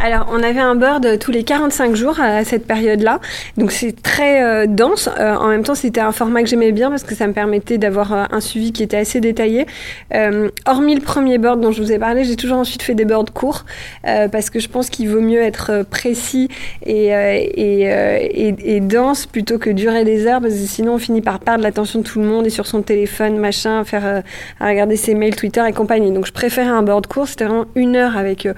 Alors, 0.00 0.28
on 0.32 0.40
avait 0.44 0.60
un 0.60 0.76
board 0.76 1.18
tous 1.18 1.32
les 1.32 1.42
45 1.42 1.96
jours 1.96 2.20
à 2.20 2.44
cette 2.44 2.68
période-là. 2.68 3.18
Donc, 3.56 3.72
c'est 3.72 4.00
très 4.00 4.44
euh, 4.44 4.66
dense. 4.68 5.10
Euh, 5.18 5.34
en 5.34 5.48
même 5.48 5.64
temps, 5.64 5.74
c'était 5.74 6.00
un 6.00 6.12
format 6.12 6.42
que 6.42 6.48
j'aimais 6.48 6.70
bien 6.70 6.88
parce 6.88 7.02
que 7.02 7.16
ça 7.16 7.26
me 7.26 7.32
permettait 7.32 7.78
d'avoir 7.78 8.12
euh, 8.12 8.24
un 8.30 8.40
suivi 8.40 8.72
qui 8.72 8.84
était 8.84 8.96
assez 8.96 9.20
détaillé. 9.20 9.66
hormis 10.66 10.94
le 10.94 11.00
premier 11.00 11.38
board 11.38 11.60
dont 11.60 11.72
je 11.72 11.82
vous 11.82 11.90
ai 11.90 11.98
parlé, 11.98 12.22
j'ai 12.22 12.36
toujours 12.36 12.58
ensuite 12.58 12.82
fait 12.82 12.94
des 12.94 13.04
boards 13.04 13.32
courts 13.32 13.64
parce 14.02 14.50
que 14.50 14.60
je 14.60 14.68
pense 14.68 14.88
qu'il 14.90 15.08
vaut 15.08 15.20
mieux 15.20 15.40
être 15.40 15.84
précis 15.88 16.48
et, 16.86 17.10
dense 18.80 19.26
plutôt 19.26 19.58
que 19.58 19.70
durer 19.70 20.04
des 20.04 20.26
heures 20.26 20.40
parce 20.40 20.54
que 20.54 20.60
sinon, 20.60 20.94
on 20.94 20.98
finit 20.98 21.22
par 21.22 21.40
perdre 21.40 21.62
l'attention 21.62 22.00
de 22.00 22.04
tout 22.04 22.20
le 22.20 22.26
monde 22.26 22.46
et 22.46 22.50
sur 22.50 22.66
son 22.66 22.82
téléphone, 22.82 23.36
machin, 23.38 23.84
faire, 23.84 24.22
à 24.60 24.68
regarder 24.68 24.96
ses 24.96 25.14
mails, 25.14 25.34
Twitter 25.34 25.62
et 25.68 25.72
compagnie. 25.72 26.12
Donc, 26.12 26.26
je 26.26 26.32
préférais 26.32 26.68
un 26.68 26.82
board 26.82 27.06
court. 27.06 27.26
C'était 27.26 27.44
vraiment 27.44 27.66
une 27.74 27.96
heure 27.96 28.16
avec 28.16 28.48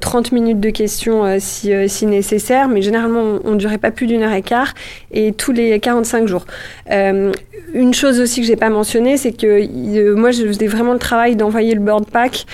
30 0.00 0.32
minutes 0.32 0.60
de 0.60 0.70
questions 0.74 1.38
si, 1.38 1.72
si, 1.88 2.06
nécessaire, 2.06 2.68
mais 2.68 2.82
généralement, 2.82 3.38
on 3.44 3.52
ne 3.52 3.56
durait 3.56 3.78
pas 3.78 3.90
plus 3.90 4.06
d'une 4.06 4.22
heure 4.22 4.32
et 4.32 4.42
quart 4.42 4.74
et 5.10 5.32
tous 5.32 5.52
les 5.52 5.80
45 5.80 6.28
jours. 6.28 6.44
une 6.90 7.94
chose 7.94 8.20
aussi 8.20 8.40
que 8.40 8.46
j'ai 8.46 8.56
pas 8.56 8.70
mentionnée, 8.70 9.16
c'est 9.16 9.32
que 9.32 10.14
moi, 10.14 10.30
je 10.30 10.46
faisais 10.46 10.66
vraiment 10.66 10.92
le 10.92 10.98
travail 10.98 11.36
d'envoyer 11.36 11.74
le 11.74 11.80
board 11.80 12.06
pack 12.10 12.46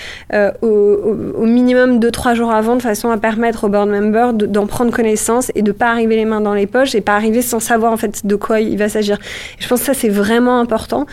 au, 0.61 0.67
au, 0.67 1.45
minimum 1.45 1.99
2-3 1.99 2.35
jours 2.35 2.51
avant, 2.51 2.75
de 2.75 2.81
façon 2.81 3.09
à 3.09 3.17
permettre 3.17 3.65
au 3.65 3.69
board 3.69 3.89
member 3.89 4.33
d'en 4.33 4.67
prendre 4.67 4.91
connaissance 4.91 5.51
et 5.55 5.61
de 5.61 5.71
pas 5.71 5.89
arriver 5.89 6.15
les 6.15 6.25
mains 6.25 6.41
dans 6.41 6.53
les 6.53 6.67
poches 6.67 6.95
et 6.95 7.01
pas 7.01 7.15
arriver 7.15 7.41
sans 7.41 7.59
savoir 7.59 7.91
en 7.91 7.97
fait 7.97 8.25
de 8.25 8.35
quoi 8.35 8.61
il 8.61 8.77
va 8.77 8.89
s'agir. 8.89 9.17
Je 9.59 9.67
pense 9.67 9.81
que 9.81 9.85
ça, 9.87 9.93
c'est 9.93 10.09
vraiment 10.09 10.59
important. 10.59 11.05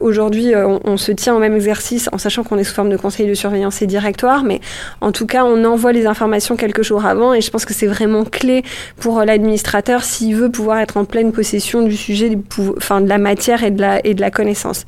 Aujourd'hui, 0.00 0.54
on, 0.54 0.80
on 0.84 0.96
se 0.96 1.12
tient 1.12 1.34
au 1.34 1.38
même 1.38 1.54
exercice 1.54 2.08
en 2.12 2.18
sachant 2.18 2.42
qu'on 2.42 2.58
est 2.58 2.64
sous 2.64 2.74
forme 2.74 2.90
de 2.90 2.96
conseil 2.96 3.26
de 3.26 3.34
surveillance 3.34 3.82
et 3.82 3.86
directoire, 3.86 4.44
mais 4.44 4.60
en 5.00 5.12
tout 5.12 5.26
cas, 5.26 5.44
on 5.44 5.64
envoie 5.64 5.92
les 5.92 6.06
informations 6.06 6.15
quelques 6.56 6.82
jours 6.82 7.04
avant 7.04 7.34
et 7.34 7.40
je 7.40 7.50
pense 7.50 7.64
que 7.64 7.74
c'est 7.74 7.86
vraiment 7.86 8.24
clé 8.24 8.62
pour 8.98 9.22
l'administrateur 9.22 10.02
s'il 10.02 10.34
veut 10.36 10.50
pouvoir 10.50 10.78
être 10.78 10.96
en 10.96 11.04
pleine 11.04 11.32
possession 11.32 11.82
du 11.82 11.96
sujet, 11.96 12.36
enfin, 12.76 13.00
de 13.00 13.08
la 13.08 13.18
matière 13.18 13.64
et 13.64 13.70
de 13.70 13.80
la, 13.80 14.04
et 14.04 14.14
de 14.14 14.20
la 14.20 14.30
connaissance. 14.30 14.84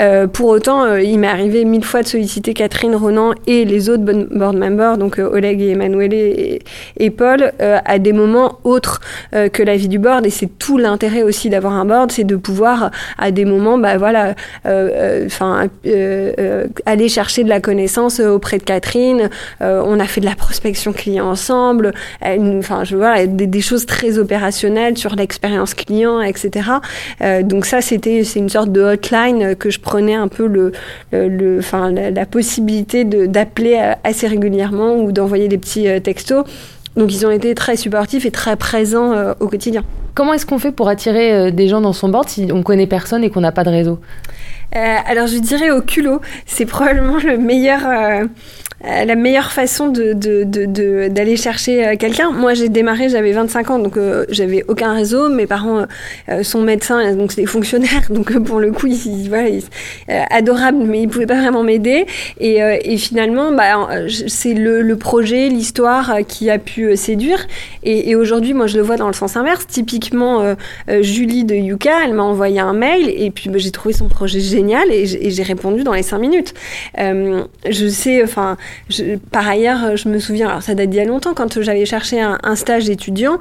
Euh, 0.00 0.26
pour 0.26 0.48
autant, 0.48 0.84
euh, 0.84 1.00
il 1.00 1.18
m'est 1.18 1.28
arrivé 1.28 1.64
mille 1.64 1.84
fois 1.84 2.02
de 2.02 2.08
solliciter 2.08 2.54
Catherine 2.54 2.94
Ronan 2.94 3.32
et 3.46 3.64
les 3.64 3.88
autres 3.88 4.04
board 4.04 4.56
members, 4.56 4.98
donc 4.98 5.18
euh, 5.18 5.28
Oleg 5.30 5.60
et 5.60 5.70
Emmanuel 5.70 6.12
et, 6.12 7.10
Paul, 7.10 7.52
à 7.60 7.98
des 7.98 8.12
moments 8.12 8.58
autres 8.64 9.00
que 9.32 9.62
la 9.62 9.76
vie 9.76 9.88
du 9.88 9.98
board 9.98 10.26
et 10.26 10.30
c'est 10.30 10.58
tout 10.58 10.76
l'intérêt 10.76 11.22
aussi 11.22 11.48
d'avoir 11.48 11.72
un 11.74 11.84
board, 11.84 12.12
c'est 12.12 12.24
de 12.24 12.36
pouvoir 12.36 12.90
à 13.18 13.30
des 13.30 13.44
moments, 13.44 13.78
bah 13.78 13.96
voilà, 13.96 14.34
enfin, 14.64 15.68
aller 16.84 17.08
chercher 17.08 17.44
de 17.44 17.48
la 17.48 17.60
connaissance 17.60 18.20
euh, 18.20 18.30
auprès 18.30 18.58
de 18.58 18.62
Catherine. 18.62 19.30
Euh, 19.60 19.82
on 19.84 19.98
a 20.00 20.06
fait 20.06 20.20
de 20.20 20.26
la 20.26 20.34
prospection 20.34 20.65
client 20.72 21.26
ensemble. 21.28 21.92
Enfin, 22.22 22.84
je 22.84 22.96
vois 22.96 23.26
des, 23.26 23.60
choses 23.60 23.86
très 23.86 24.18
opérationnelles 24.18 24.96
sur 24.96 25.14
l'expérience 25.14 25.74
client, 25.74 26.20
etc. 26.20 26.70
Euh, 27.20 27.42
donc 27.42 27.66
ça, 27.66 27.80
c'était 27.80 28.24
c'est 28.24 28.38
une 28.38 28.48
sorte 28.48 28.70
de 28.70 28.82
hotline 28.82 29.56
que 29.56 29.70
je 29.70 29.80
prenais 29.80 30.14
un 30.14 30.28
peu 30.28 30.46
le, 30.46 30.72
le, 31.12 31.58
enfin, 31.58 31.90
la, 31.90 32.26
possibilité 32.26 33.04
d'appeler 33.04 33.80
assez 34.04 34.26
régulièrement 34.26 34.96
ou 34.96 35.12
d'envoyer 35.12 35.48
des 35.48 35.58
petits 35.58 35.88
textos. 36.02 36.44
Donc 36.96 37.12
ils 37.12 37.26
ont 37.26 37.30
été 37.30 37.54
très 37.54 37.76
supportifs 37.76 38.24
et 38.24 38.30
très 38.30 38.56
présents 38.56 39.12
au 39.40 39.48
quotidien. 39.48 39.82
Comment 40.14 40.32
est-ce 40.32 40.46
qu'on 40.46 40.58
fait 40.58 40.72
pour 40.72 40.88
attirer 40.88 41.52
des 41.52 41.68
gens 41.68 41.80
dans 41.80 41.92
son 41.92 42.08
board 42.08 42.28
si 42.28 42.48
on 42.52 42.62
connaît 42.62 42.86
personne 42.86 43.22
et 43.22 43.30
qu'on 43.30 43.42
n'a 43.42 43.52
pas 43.52 43.64
de 43.64 43.70
réseau? 43.70 43.98
Euh, 44.74 44.96
alors 45.06 45.26
je 45.26 45.38
dirais 45.38 45.70
au 45.70 45.80
culot, 45.80 46.20
c'est 46.44 46.66
probablement 46.66 47.18
le 47.18 47.38
meilleur, 47.38 47.86
euh, 47.86 48.24
euh, 48.24 48.26
la 48.84 49.14
meilleure 49.14 49.52
façon 49.52 49.88
d'aller 49.88 50.14
de, 50.14 51.36
chercher 51.36 51.96
quelqu'un. 51.98 52.30
Moi 52.30 52.54
j'ai 52.54 52.68
démarré, 52.68 53.08
j'avais 53.08 53.32
25 53.32 53.70
ans, 53.70 53.78
donc 53.78 53.98
j'avais 54.28 54.64
aucun 54.68 54.94
réseau. 54.94 55.28
Mes 55.28 55.46
parents 55.46 55.86
sont 56.42 56.60
médecins, 56.60 57.14
donc 57.14 57.32
c'est 57.32 57.40
des 57.40 57.46
fonctionnaires, 57.46 58.06
donc 58.10 58.38
pour 58.44 58.60
le 58.60 58.72
coup, 58.72 58.86
ils, 58.86 59.28
voilà, 59.28 59.48
ils, 59.48 59.64
adorables, 60.08 60.84
mais 60.84 61.02
ils 61.02 61.08
pouvaient 61.08 61.26
pas 61.26 61.40
vraiment 61.40 61.62
m'aider. 61.62 62.06
Et, 62.38 62.96
finalement, 62.98 63.52
bah, 63.52 63.88
c'est 64.28 64.54
le, 64.54 64.96
projet, 64.96 65.48
l'histoire 65.48 66.18
qui 66.28 66.50
a 66.50 66.58
pu 66.58 66.96
séduire. 66.96 67.46
Et, 67.82 68.14
aujourd'hui, 68.14 68.54
moi 68.54 68.66
je 68.66 68.76
le 68.76 68.82
vois 68.82 68.96
dans 68.96 69.08
le 69.08 69.14
sens 69.14 69.36
inverse. 69.36 69.66
Typiquement, 69.66 70.54
Julie 71.00 71.44
de 71.44 71.54
Yuka, 71.54 72.04
elle 72.04 72.14
m'a 72.14 72.22
envoyé 72.22 72.60
un 72.60 72.72
mail 72.72 73.08
et 73.08 73.30
puis 73.30 73.48
bah, 73.48 73.58
j'ai 73.58 73.70
trouvé 73.70 73.94
son 73.94 74.08
projet 74.08 74.40
génial 74.40 74.90
et 74.92 75.06
j'ai 75.06 75.42
répondu 75.42 75.82
dans 75.82 75.92
les 75.92 76.02
cinq 76.02 76.18
minutes. 76.18 76.54
Euh, 76.98 77.44
je 77.68 77.88
sais, 77.88 78.22
enfin, 78.22 78.56
par 79.30 79.48
ailleurs, 79.48 79.96
je 79.96 80.08
me 80.08 80.18
souviens, 80.18 80.48
alors 80.48 80.62
ça 80.62 80.74
date 80.74 80.90
d'il 80.90 80.98
y 80.98 81.00
a 81.00 81.04
longtemps, 81.04 81.34
quand 81.34 81.60
j'avais 81.60 81.86
cherché 81.86 82.20
un, 82.20 82.56
stage 82.56 82.84
d'étudiant, 82.86 83.38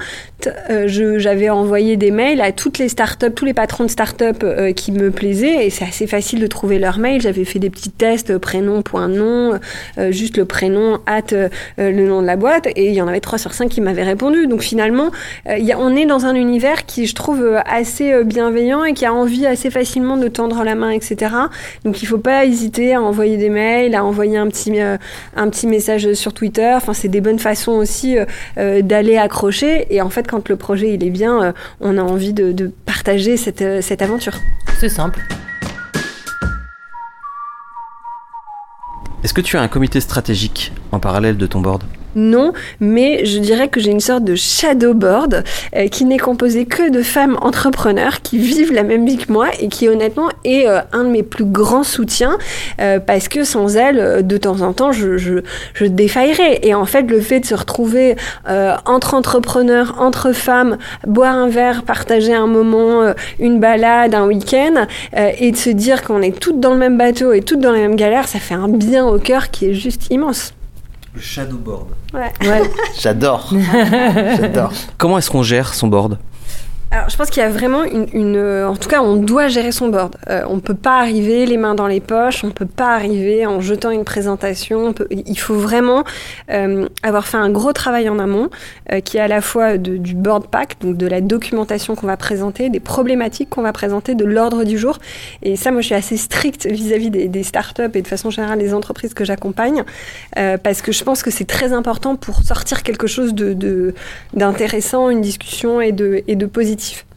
euh, 0.70 0.88
j'avais 1.18 1.50
envoyé 1.50 1.96
des 1.96 2.12
mails 2.12 2.42
à 2.42 2.52
toutes 2.52 2.78
les 2.78 2.90
startups, 2.90 3.32
tous 3.34 3.46
les 3.46 3.54
patrons 3.54 3.86
de 3.86 3.90
startups 3.90 4.44
euh, 4.44 4.74
qui 4.74 4.92
me 4.92 5.10
plaisaient 5.12 5.66
et 5.66 5.70
c'est 5.70 5.86
assez 5.86 6.08
facile 6.08 6.40
de 6.40 6.48
trouver 6.48 6.80
leur 6.80 6.98
mail. 6.98 7.22
J'avais 7.22 7.46
fait 7.46 7.60
des 7.60 7.70
petits 7.70 7.92
tests, 7.92 8.38
prénom, 8.38 8.82
point 8.82 9.08
nom, 9.08 9.60
juste 10.10 10.38
le 10.38 10.46
prénom, 10.46 11.00
hâte, 11.08 11.34
le 11.78 12.08
nom 12.08 12.22
de 12.22 12.28
la 12.28 12.36
boîte 12.36 12.68
et 12.76 12.88
il 12.88 12.94
y 12.94 13.02
en 13.02 13.08
avait 13.08 13.22
trois 13.22 13.38
sur 13.38 13.54
cinq 13.54 13.70
qui 13.70 13.82
m'avaient 13.82 14.04
répondu. 14.04 14.48
Donc 14.48 14.62
finalement, 14.62 15.12
on 15.46 15.96
est 15.96 16.06
dans 16.06 16.26
un 16.26 16.36
univers 16.36 16.86
qui, 16.86 17.06
je 17.06 17.16
trouve, 17.16 17.60
assez 17.66 18.24
bienveillant 18.24 18.84
et 18.84 18.94
qui 18.94 19.06
a 19.06 19.14
envie 19.14 19.46
assez 19.46 19.70
facilement 19.70 20.18
de 20.18 20.28
tendre 20.28 20.64
la 20.64 20.76
main, 20.76 20.90
etc. 20.90 21.34
Donc 21.84 22.02
il 22.02 22.06
ne 22.06 22.10
faut 22.10 22.18
pas 22.18 22.46
hésiter 22.46 22.94
à 22.94 23.02
envoyer 23.02 23.38
des 23.38 23.50
mails, 23.50 23.96
à 23.96 24.04
envoyer 24.04 24.38
un 24.38 24.48
petit, 24.48 24.82
euh, 24.82 24.98
un 25.36 25.50
petit 25.50 25.68
message 25.68 26.14
sur 26.14 26.34
Twitter. 26.34 26.74
Enfin, 26.76 26.94
c'est 26.94 27.08
des 27.08 27.22
bonnes 27.22 27.40
façons 27.40 27.74
aussi 27.74 28.18
euh, 28.18 28.26
euh, 28.58 28.82
d'aller 28.82 29.18
accrocher. 29.18 29.88
Et 29.94 30.02
en 30.02 30.10
fait, 30.10 30.28
quand 30.28 30.50
le 30.50 30.56
projet 30.56 30.94
il 30.94 31.04
est 31.04 31.10
bien, 31.10 31.54
on 31.82 31.98
a 31.98 32.02
envie 32.02 32.34
de, 32.34 32.52
de 32.52 32.72
partager 32.86 33.38
cette, 33.38 33.82
cette 33.82 34.02
aventure. 34.02 34.34
C'est 34.80 34.90
simple. 34.90 35.20
Est-ce 39.24 39.34
que 39.34 39.42
tu 39.42 39.58
as 39.58 39.62
un 39.62 39.68
comité 39.68 40.00
stratégique 40.02 40.72
en 40.92 41.00
parallèle 41.00 41.38
de 41.38 41.48
ton 41.48 41.60
board? 41.60 41.84
Non, 42.16 42.54
mais 42.80 43.26
je 43.26 43.40
dirais 43.40 43.68
que 43.68 43.80
j'ai 43.80 43.92
une 43.92 44.00
sorte 44.00 44.24
de 44.24 44.36
shadow 44.36 44.94
board 44.94 45.44
euh, 45.76 45.88
qui 45.88 46.06
n'est 46.06 46.18
composé 46.18 46.66
que 46.66 46.90
de 46.90 47.04
femmes 47.04 47.38
entrepreneurs 47.42 48.22
qui 48.22 48.38
vivent 48.38 48.74
la 48.74 48.84
même 48.84 49.06
vie 49.06 49.18
que 49.18 49.32
moi 49.32 49.48
et 49.60 49.68
qui 49.68 49.90
honnêtement 49.90 50.30
est 50.46 50.68
euh, 50.68 50.80
un 50.94 51.04
de 51.04 51.10
mes 51.10 51.24
plus 51.24 51.46
grands 51.46 51.84
soutiens 51.84 52.38
euh, 52.80 53.00
parce 53.00 53.28
que 53.28 53.44
sans 53.44 53.76
elles, 53.76 54.26
de 54.26 54.38
temps 54.38 54.62
en 54.62 54.72
temps, 54.72 54.92
je, 54.92 55.18
je, 55.18 55.40
je, 55.74 55.86
défaillerais. 55.86 56.60
Et 56.64 56.74
en 56.74 56.86
fait, 56.86 57.04
le 57.04 57.20
fait 57.20 57.42
de 57.42 57.46
se 57.46 57.56
retrouver 57.56 58.16
entre 58.86 59.14
entrepreneurs, 59.14 59.96
entre 60.00 60.32
femmes, 60.32 60.78
boire 61.06 61.36
un 61.36 61.48
verre, 61.48 61.84
partager 61.84 62.34
un 62.34 62.48
moment, 62.48 63.14
une 63.40 63.60
balade, 63.60 64.16
un 64.16 64.26
week-end, 64.26 64.88
et 65.16 65.52
de 65.52 65.58
se 65.58 65.70
dire 65.70 66.04
qu'on 66.04 66.22
est 66.22 66.38
toutes 66.38 66.60
dans 66.60 66.72
le 66.72 66.78
même 66.78 66.98
bateau 66.98 67.34
et 67.34 67.42
toutes 67.42 67.60
dans 67.60 67.72
la 67.72 67.80
même 67.80 67.96
galère, 67.96 68.28
ça 68.28 68.40
fait 68.40 68.56
un 68.56 68.68
bien 68.68 69.06
au 69.06 69.20
cœur 69.20 69.52
qui 69.52 69.68
est 69.68 69.74
juste 69.74 70.08
immense. 70.10 70.55
Le 71.16 71.22
shadow 71.22 71.58
board. 71.58 71.88
Ouais. 72.14 72.32
J'adore. 73.00 73.50
J'adore. 74.38 74.74
Comment 74.98 75.18
est-ce 75.18 75.30
qu'on 75.32 75.44
gère 75.44 75.74
son 75.74 75.88
board? 75.88 76.20
Je 77.10 77.16
pense 77.16 77.30
qu'il 77.30 77.42
y 77.42 77.46
a 77.46 77.50
vraiment 77.50 77.84
une, 77.84 78.36
euh, 78.36 78.68
En 78.68 78.76
tout 78.76 78.90
cas, 78.90 79.02
on 79.02 79.16
doit 79.16 79.48
gérer 79.48 79.72
son 79.72 79.90
board. 79.90 80.16
Euh, 80.30 80.44
on 80.48 80.56
ne 80.56 80.60
peut 80.60 80.76
pas 80.76 81.00
arriver 81.00 81.46
les 81.46 81.58
mains 81.58 81.76
dans 81.76 81.88
les 81.88 82.00
poches, 82.00 82.44
on 82.44 82.48
ne 82.48 82.52
peut 82.52 82.66
pas 82.66 82.94
arriver 82.94 83.46
en 83.46 83.62
jetant 83.62 83.92
une 83.92 84.04
présentation. 84.04 84.94
il 85.10 85.40
faut 85.40 85.56
vraiment 85.56 86.04
euh, 86.52 86.88
avoir 87.04 87.28
fait 87.28 87.38
un 87.38 87.50
gros 87.50 87.74
travail 87.74 88.10
en 88.10 88.20
amont, 88.20 88.50
qui 89.04 89.18
est 89.18 89.22
à 89.22 89.28
la 89.28 89.42
fois 89.42 89.78
du 89.78 90.14
board 90.14 90.48
pack, 90.48 90.78
donc 90.80 90.98
de 90.98 91.08
la 91.08 91.22
documentation 91.22 91.96
qu'on 91.96 92.08
va 92.08 92.18
présenter, 92.18 92.70
des 92.70 92.80
problématiques 92.80 93.50
qu'on 93.50 93.62
va 93.62 93.74
présenter, 93.74 94.16
de 94.16 94.26
l'ordre 94.26 94.64
du 94.64 94.78
jour. 94.78 95.00
Et 95.42 95.56
ça, 95.56 95.72
moi, 95.72 95.82
je 95.82 95.88
suis 95.88 95.96
assez 95.96 96.18
stricte 96.18 96.66
vis-à-vis 96.66 97.10
des, 97.10 97.28
des, 97.28 97.44
startups 97.44 97.84
et 97.94 98.02
de 98.02 98.08
façon 98.08 98.30
générale 98.30 98.60
des 98.60 98.74
entreprises 98.74 99.14
que 99.14 99.26
j'accompagne, 99.26 99.84
parce 100.64 100.82
que 100.82 100.92
je 100.92 101.04
pense 101.04 101.24
que 101.24 101.32
c'est 101.32 101.46
très 101.46 101.74
important 101.74 102.16
pour 102.16 102.44
sortir 102.44 102.84
quelque 102.84 103.08
chose 103.08 103.34
d'intéressant, 104.34 105.08
de, 105.08 105.14
une 105.14 105.22
discussion 105.22 105.82
et 105.82 105.92
de, 105.92 106.24
et 106.28 106.36
de 106.36 106.46
positif 106.46 106.85
positif 106.86 107.15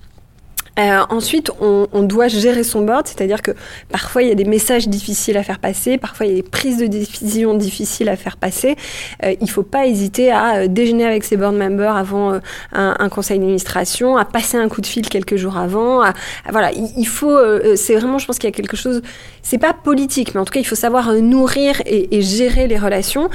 euh, 0.78 1.04
ensuite, 1.10 1.50
on, 1.60 2.02
doit 2.02 2.28
gérer 2.28 2.62
son 2.62 2.82
board, 2.82 3.06
c'est-à-dire 3.06 3.42
que 3.42 3.50
parfois 3.90 4.22
il 4.22 4.28
y 4.28 4.32
a 4.32 4.34
des 4.34 4.44
messages 4.44 4.88
difficiles 4.88 5.36
à 5.36 5.42
faire 5.42 5.58
passer, 5.58 5.98
parfois 5.98 6.26
il 6.26 6.30
y 6.30 6.32
a 6.32 6.36
des 6.36 6.48
prises 6.48 6.78
de 6.78 6.86
décision 6.86 7.54
difficiles 7.54 8.08
à 8.08 8.16
faire 8.16 8.36
passer. 8.36 8.76
Euh, 9.24 9.34
il 9.40 9.44
ne 9.44 9.50
faut 9.50 9.64
pas 9.64 9.86
hésiter 9.86 10.30
à 10.30 10.56
euh, 10.56 10.66
déjeuner 10.68 11.04
avec 11.04 11.24
ses 11.24 11.36
board 11.36 11.54
members 11.54 11.96
avant 11.96 12.40
un, 12.72 13.08
conseil 13.08 13.38
d'administration, 13.38 14.16
à 14.16 14.24
passer 14.24 14.56
un 14.56 14.68
coup 14.68 14.80
de 14.80 14.86
fil 14.86 15.08
quelques 15.08 15.36
jours 15.36 15.56
avant. 15.56 16.04
Voilà, 16.48 16.70
il, 16.72 17.06
faut, 17.06 17.36
c'est 17.74 17.94
vraiment, 17.94 18.18
je 18.18 18.26
pense 18.26 18.38
qu'il 18.38 18.48
y 18.48 18.52
a 18.52 18.56
quelque 18.56 18.76
chose, 18.76 19.02
c'est 19.42 19.58
pas 19.58 19.72
politique, 19.72 20.34
mais 20.34 20.40
en 20.40 20.44
tout 20.44 20.52
cas 20.52 20.60
il 20.60 20.66
faut 20.66 20.74
savoir 20.74 21.12
nourrir 21.14 21.82
et, 21.86 22.22
gérer 22.22 22.66
les 22.66 22.78
relations 22.78 23.30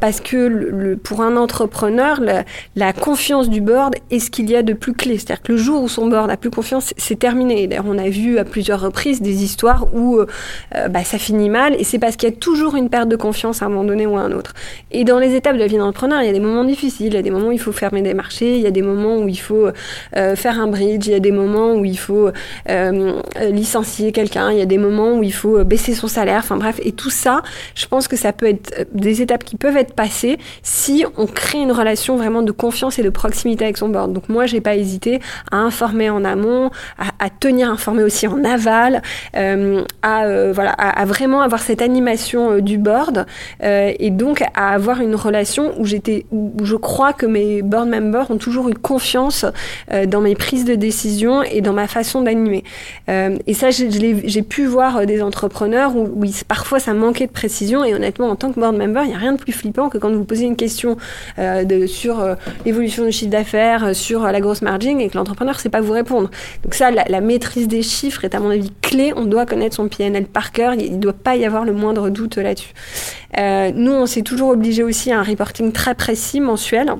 parce 0.00 0.20
que 0.20 0.94
pour 0.96 1.22
un 1.22 1.36
entrepreneur, 1.36 2.20
la, 2.20 2.44
la 2.76 2.92
confiance 2.92 3.48
du 3.48 3.60
board 3.60 3.94
est 4.10 4.18
ce 4.18 4.30
qu'il 4.30 4.50
y 4.50 4.56
a 4.56 4.62
de 4.62 4.72
plus 4.72 4.94
clé. 4.94 5.16
C'est-à-dire 5.16 5.42
que 5.42 5.52
le 5.52 5.58
jour 5.58 5.82
où 5.82 5.88
son 5.88 6.08
board 6.08 6.30
a 6.30 6.36
plus 6.36 6.50
confiance 6.50 6.73
c'est 6.80 7.18
terminé. 7.18 7.66
D'ailleurs, 7.66 7.84
on 7.88 7.98
a 7.98 8.08
vu 8.08 8.38
à 8.38 8.44
plusieurs 8.44 8.80
reprises 8.80 9.20
des 9.22 9.42
histoires 9.42 9.86
où 9.94 10.18
euh, 10.18 10.26
euh, 10.74 10.88
bah, 10.88 11.04
ça 11.04 11.18
finit 11.18 11.48
mal, 11.48 11.74
et 11.78 11.84
c'est 11.84 11.98
parce 11.98 12.16
qu'il 12.16 12.28
y 12.28 12.32
a 12.32 12.34
toujours 12.34 12.76
une 12.76 12.88
perte 12.88 13.08
de 13.08 13.16
confiance 13.16 13.62
à 13.62 13.66
un 13.66 13.68
moment 13.68 13.84
donné 13.84 14.06
ou 14.06 14.16
à 14.16 14.20
un 14.20 14.32
autre. 14.32 14.54
Et 14.90 15.04
dans 15.04 15.18
les 15.18 15.34
étapes 15.34 15.54
de 15.54 15.60
la 15.60 15.66
vie 15.66 15.76
d'entrepreneur, 15.76 16.22
il 16.22 16.26
y 16.26 16.30
a 16.30 16.32
des 16.32 16.40
moments 16.40 16.64
difficiles, 16.64 17.08
il 17.08 17.14
y 17.14 17.18
a 17.18 17.22
des 17.22 17.30
moments 17.30 17.48
où 17.48 17.52
il 17.52 17.60
faut 17.60 17.72
fermer 17.72 18.02
des 18.02 18.14
marchés, 18.14 18.56
il 18.56 18.62
y 18.62 18.66
a 18.66 18.70
des 18.70 18.82
moments 18.82 19.18
où 19.18 19.28
il 19.28 19.38
faut 19.38 19.68
euh, 20.16 20.36
faire 20.36 20.60
un 20.60 20.66
bridge, 20.66 21.06
il 21.06 21.12
y 21.12 21.16
a 21.16 21.20
des 21.20 21.32
moments 21.32 21.74
où 21.74 21.84
il 21.84 21.98
faut 21.98 22.30
licencier 23.40 24.12
quelqu'un, 24.12 24.50
il 24.50 24.58
y 24.58 24.62
a 24.62 24.66
des 24.66 24.78
moments 24.78 25.14
où 25.14 25.22
il 25.22 25.32
faut 25.32 25.64
baisser 25.64 25.94
son 25.94 26.08
salaire, 26.08 26.38
enfin 26.38 26.56
bref, 26.56 26.80
et 26.82 26.92
tout 26.92 27.10
ça, 27.10 27.42
je 27.74 27.86
pense 27.86 28.08
que 28.08 28.16
ça 28.16 28.32
peut 28.32 28.46
être 28.46 28.86
des 28.92 29.22
étapes 29.22 29.44
qui 29.44 29.56
peuvent 29.56 29.76
être 29.76 29.94
passées 29.94 30.38
si 30.62 31.04
on 31.16 31.26
crée 31.26 31.58
une 31.58 31.72
relation 31.72 32.16
vraiment 32.16 32.42
de 32.42 32.52
confiance 32.52 32.98
et 32.98 33.02
de 33.02 33.10
proximité 33.10 33.64
avec 33.64 33.76
son 33.76 33.88
board. 33.88 34.12
Donc 34.12 34.28
moi, 34.28 34.46
j'ai 34.46 34.60
pas 34.60 34.76
hésité 34.76 35.20
à 35.50 35.58
informer 35.58 36.10
en 36.10 36.24
amont, 36.24 36.63
à, 36.98 37.30
tenir 37.30 37.70
informé 37.70 38.02
aussi 38.02 38.26
en 38.26 38.44
aval, 38.44 39.02
à, 39.34 40.52
voilà, 40.52 40.70
à, 40.72 41.04
vraiment 41.04 41.40
avoir 41.40 41.60
cette 41.62 41.82
animation 41.82 42.58
du 42.58 42.78
board 42.78 43.26
et 43.62 44.10
donc 44.10 44.42
à 44.54 44.70
avoir 44.70 45.00
une 45.00 45.14
relation 45.14 45.72
où 45.78 45.84
où 46.32 46.64
je 46.64 46.76
crois 46.76 47.12
que 47.12 47.26
mes 47.26 47.62
board 47.62 47.88
members 47.88 48.30
ont 48.30 48.36
toujours 48.36 48.68
eu 48.68 48.74
confiance 48.74 49.44
dans 50.06 50.20
mes 50.20 50.34
prises 50.34 50.64
de 50.64 50.74
décision 50.74 51.42
et 51.42 51.60
dans 51.60 51.72
ma 51.72 51.86
façon 51.86 52.22
d'animer. 52.22 52.64
et 53.08 53.54
ça, 53.54 53.70
j'ai 53.70 54.42
pu 54.42 54.66
voir 54.66 55.06
des 55.06 55.22
entrepreneurs 55.22 55.96
où, 55.96 56.08
parfois 56.48 56.78
ça 56.78 56.94
manquait 56.94 57.26
de 57.26 57.32
précision 57.32 57.84
et 57.84 57.94
honnêtement, 57.94 58.28
en 58.28 58.36
tant 58.36 58.52
que 58.52 58.58
board 58.58 58.76
member, 58.76 59.02
il 59.04 59.08
n'y 59.08 59.14
a 59.14 59.18
rien 59.18 59.32
de 59.32 59.38
plus 59.38 59.52
flippant 59.52 59.88
que 59.88 59.98
quand 59.98 60.12
vous 60.12 60.24
posez 60.24 60.44
une 60.44 60.56
question 60.56 60.96
sur 61.86 62.36
l'évolution 62.64 63.04
du 63.04 63.12
chiffre 63.12 63.30
d'affaires, 63.30 63.84
euh, 63.84 63.94
sur 63.94 64.22
la 64.24 64.40
grosse 64.40 64.62
margin 64.62 65.00
et 65.00 65.08
que 65.08 65.16
l'entrepreneur 65.16 65.54
ne 65.54 65.60
sait 65.60 65.68
pas 65.68 65.80
vous 65.80 65.92
répondre. 65.92 66.30
Donc 66.62 66.74
ça, 66.74 66.90
la, 66.90 67.20
maîtrise 67.20 67.68
des 67.68 67.82
chiffres 67.82 68.24
est 68.24 68.34
à 68.34 68.40
mon 68.40 68.50
avis 68.50 68.72
clé. 68.82 69.12
On 69.16 69.26
doit 69.26 69.46
connaître 69.46 69.76
son 69.76 69.88
PNL 69.88 70.26
par 70.26 70.52
cœur. 70.52 70.74
Il 70.74 70.94
ne 70.94 70.98
doit 70.98 71.12
pas 71.12 71.36
y 71.36 71.44
avoir 71.44 71.64
le 71.64 71.72
moindre 71.72 72.10
doute 72.10 72.36
là-dessus. 72.36 72.72
Euh, 73.38 73.70
nous, 73.74 73.92
on 73.92 74.06
s'est 74.06 74.22
toujours 74.22 74.50
obligé 74.50 74.82
aussi 74.82 75.12
à 75.12 75.20
un 75.20 75.22
reporting 75.22 75.72
très 75.72 75.94
précis 75.94 76.40
mensuel. 76.40 76.94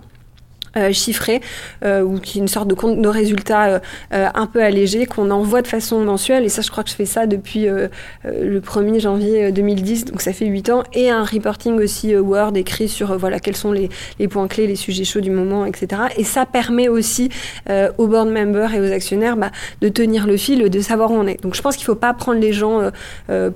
Euh, 0.77 0.93
chiffré 0.93 1.41
euh, 1.85 2.03
ou 2.03 2.19
qui 2.19 2.39
est 2.39 2.41
une 2.41 2.49
sorte 2.49 2.67
de 2.67 2.75
compte 2.75 3.01
de 3.01 3.09
résultats 3.09 3.81
euh, 4.13 4.29
un 4.35 4.47
peu 4.47 4.61
allégé 4.61 5.07
qu'on 5.07 5.31
envoie 5.31 5.63
de 5.63 5.69
façon 5.69 6.01
mensuelle. 6.01 6.45
Et 6.45 6.49
ça 6.49 6.63
je 6.63 6.71
crois 6.71 6.83
que 6.83 6.91
je 6.91 6.97
fais 6.97 7.07
ça 7.07 7.27
depuis 7.27 7.67
le 7.67 8.61
1er 8.61 9.01
janvier 9.01 9.53
2010 9.53 10.07
donc 10.07 10.21
ça 10.21 10.33
fait 10.33 10.47
8 10.47 10.71
ans. 10.71 10.83
Et 10.93 11.11
un 11.11 11.23
reporting 11.23 11.77
aussi 11.77 12.17
Word 12.17 12.57
écrit 12.57 12.89
sur 12.89 13.17
voilà 13.19 13.39
quels 13.39 13.57
sont 13.57 13.71
les, 13.71 13.89
les, 14.19 14.27
points 14.27 14.49
clés 14.49 14.67
les 14.67 14.77
sujets 14.77 15.05
chauds 15.05 15.21
du 15.21 15.31
moment 15.31 15.65
etc 15.65 16.03
et 16.17 16.25
ça 16.25 16.47
permet 16.47 16.89
aussi 16.89 17.29
aux 17.99 18.07
board 18.07 18.29
members 18.29 18.75
et 18.75 18.81
aux 18.81 18.93
actionnaires 18.93 19.37
bah, 19.37 19.51
de 19.81 19.89
tenir 19.89 20.27
le 20.27 20.37
fil 20.37 20.69
de 20.69 20.81
savoir 20.81 21.11
où 21.11 21.15
on 21.15 21.27
est. 21.27 21.41
Donc 21.43 21.55
je 21.55 21.63
pense 21.63 21.77
qu'il 21.77 21.85
faut 21.85 21.95
pas 21.95 22.15
prendre 22.15 22.41
les 22.41 22.53
gens 22.53 22.91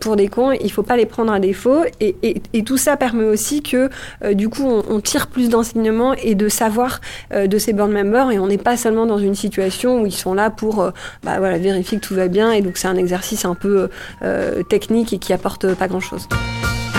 pour 0.01 0.17
des 0.17 0.29
cons. 0.29 0.53
Il 0.53 0.71
faut 0.71 0.83
pas 0.83 0.97
les 0.97 1.07
prendre 1.07 1.33
à 1.33 1.41
défaut. 1.41 1.83
Et, 2.01 2.17
et, 2.23 2.43
et 2.53 2.63
tout 2.63 2.77
ça 2.77 2.97
permet 2.97 3.25
aussi 3.25 3.63
que 3.63 3.91
du 4.33 4.49
coup 4.49 4.65
on, 4.65 4.85
on 4.89 5.01
tire 5.01 5.27
plus 5.27 5.49
d'enseignements 5.49 6.15
et 6.15 6.35
de 6.35 6.49
savoir 6.49 7.01
euh, 7.01 7.08
de 7.33 7.59
ces 7.59 7.73
board 7.73 7.91
members 7.91 8.31
et 8.31 8.39
on 8.39 8.47
n'est 8.47 8.59
pas 8.59 8.77
seulement 8.77 9.07
dans 9.07 9.19
une 9.19 9.35
situation 9.35 10.03
où 10.03 10.07
ils 10.07 10.13
sont 10.13 10.35
là 10.35 10.51
pour 10.51 10.81
euh, 10.81 10.91
bah, 11.23 11.39
vérifier 11.59 11.99
que 11.99 12.07
tout 12.07 12.15
va 12.15 12.29
bien 12.29 12.53
et 12.53 12.63
donc 12.63 12.77
c'est 12.77 12.89
un 12.89 12.97
exercice 12.97 13.45
un 13.45 13.55
peu 13.55 13.89
euh, 14.23 14.63
technique 14.63 15.13
et 15.13 15.19
qui 15.19 15.33
apporte 15.33 15.75
pas 15.75 15.89
grand-chose. 15.89 16.29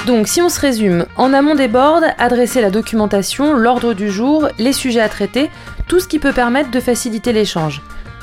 Donc 0.08 0.28
si 0.28 0.42
on 0.42 0.50
se 0.50 0.60
résume, 0.60 1.06
en 1.18 1.34
amont 1.34 1.56
des 1.56 1.68
boards, 1.68 2.04
adresser 2.18 2.62
la 2.62 2.70
documentation, 2.70 3.54
l'ordre 3.54 3.94
du 3.94 4.10
jour, 4.10 4.48
les 4.58 4.74
sujets 4.74 5.02
à 5.02 5.10
traiter, 5.10 5.50
tout 5.88 6.00
ce 6.00 6.08
qui 6.08 6.20
peut 6.20 6.34
permettre 6.34 6.72
de 6.72 6.80
faciliter 6.80 7.34
l'échange. 7.34 7.82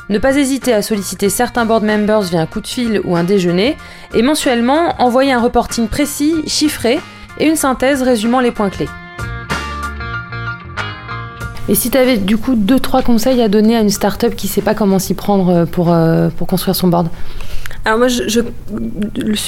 Ne 0.08 0.18
pas 0.18 0.36
hésiter 0.36 0.72
à 0.72 0.82
solliciter 0.82 1.28
certains 1.28 1.64
board 1.64 1.84
members 1.84 2.22
via 2.22 2.40
un 2.40 2.46
coup 2.46 2.60
de 2.60 2.66
fil 2.66 3.00
ou 3.04 3.16
un 3.16 3.24
déjeuner, 3.24 3.76
et 4.14 4.22
mensuellement 4.22 5.00
envoyer 5.00 5.32
un 5.32 5.40
reporting 5.40 5.88
précis, 5.88 6.34
chiffré, 6.46 7.00
et 7.38 7.46
une 7.46 7.56
synthèse 7.56 8.02
résumant 8.02 8.40
les 8.40 8.52
points 8.52 8.70
clés. 8.70 8.88
Et 11.68 11.74
si 11.74 11.90
tu 11.90 11.98
avais 11.98 12.16
du 12.16 12.36
coup 12.36 12.54
deux 12.54 12.78
trois 12.78 13.02
conseils 13.02 13.42
à 13.42 13.48
donner 13.48 13.76
à 13.76 13.80
une 13.80 13.90
startup 13.90 14.36
qui 14.36 14.46
sait 14.46 14.62
pas 14.62 14.74
comment 14.74 15.00
s'y 15.00 15.14
prendre 15.14 15.48
euh, 15.48 15.66
pour, 15.66 15.92
euh, 15.92 16.28
pour 16.28 16.46
construire 16.46 16.76
son 16.76 16.88
board? 16.88 17.08
Alors 17.86 17.98
moi, 17.98 18.08
je, 18.08 18.40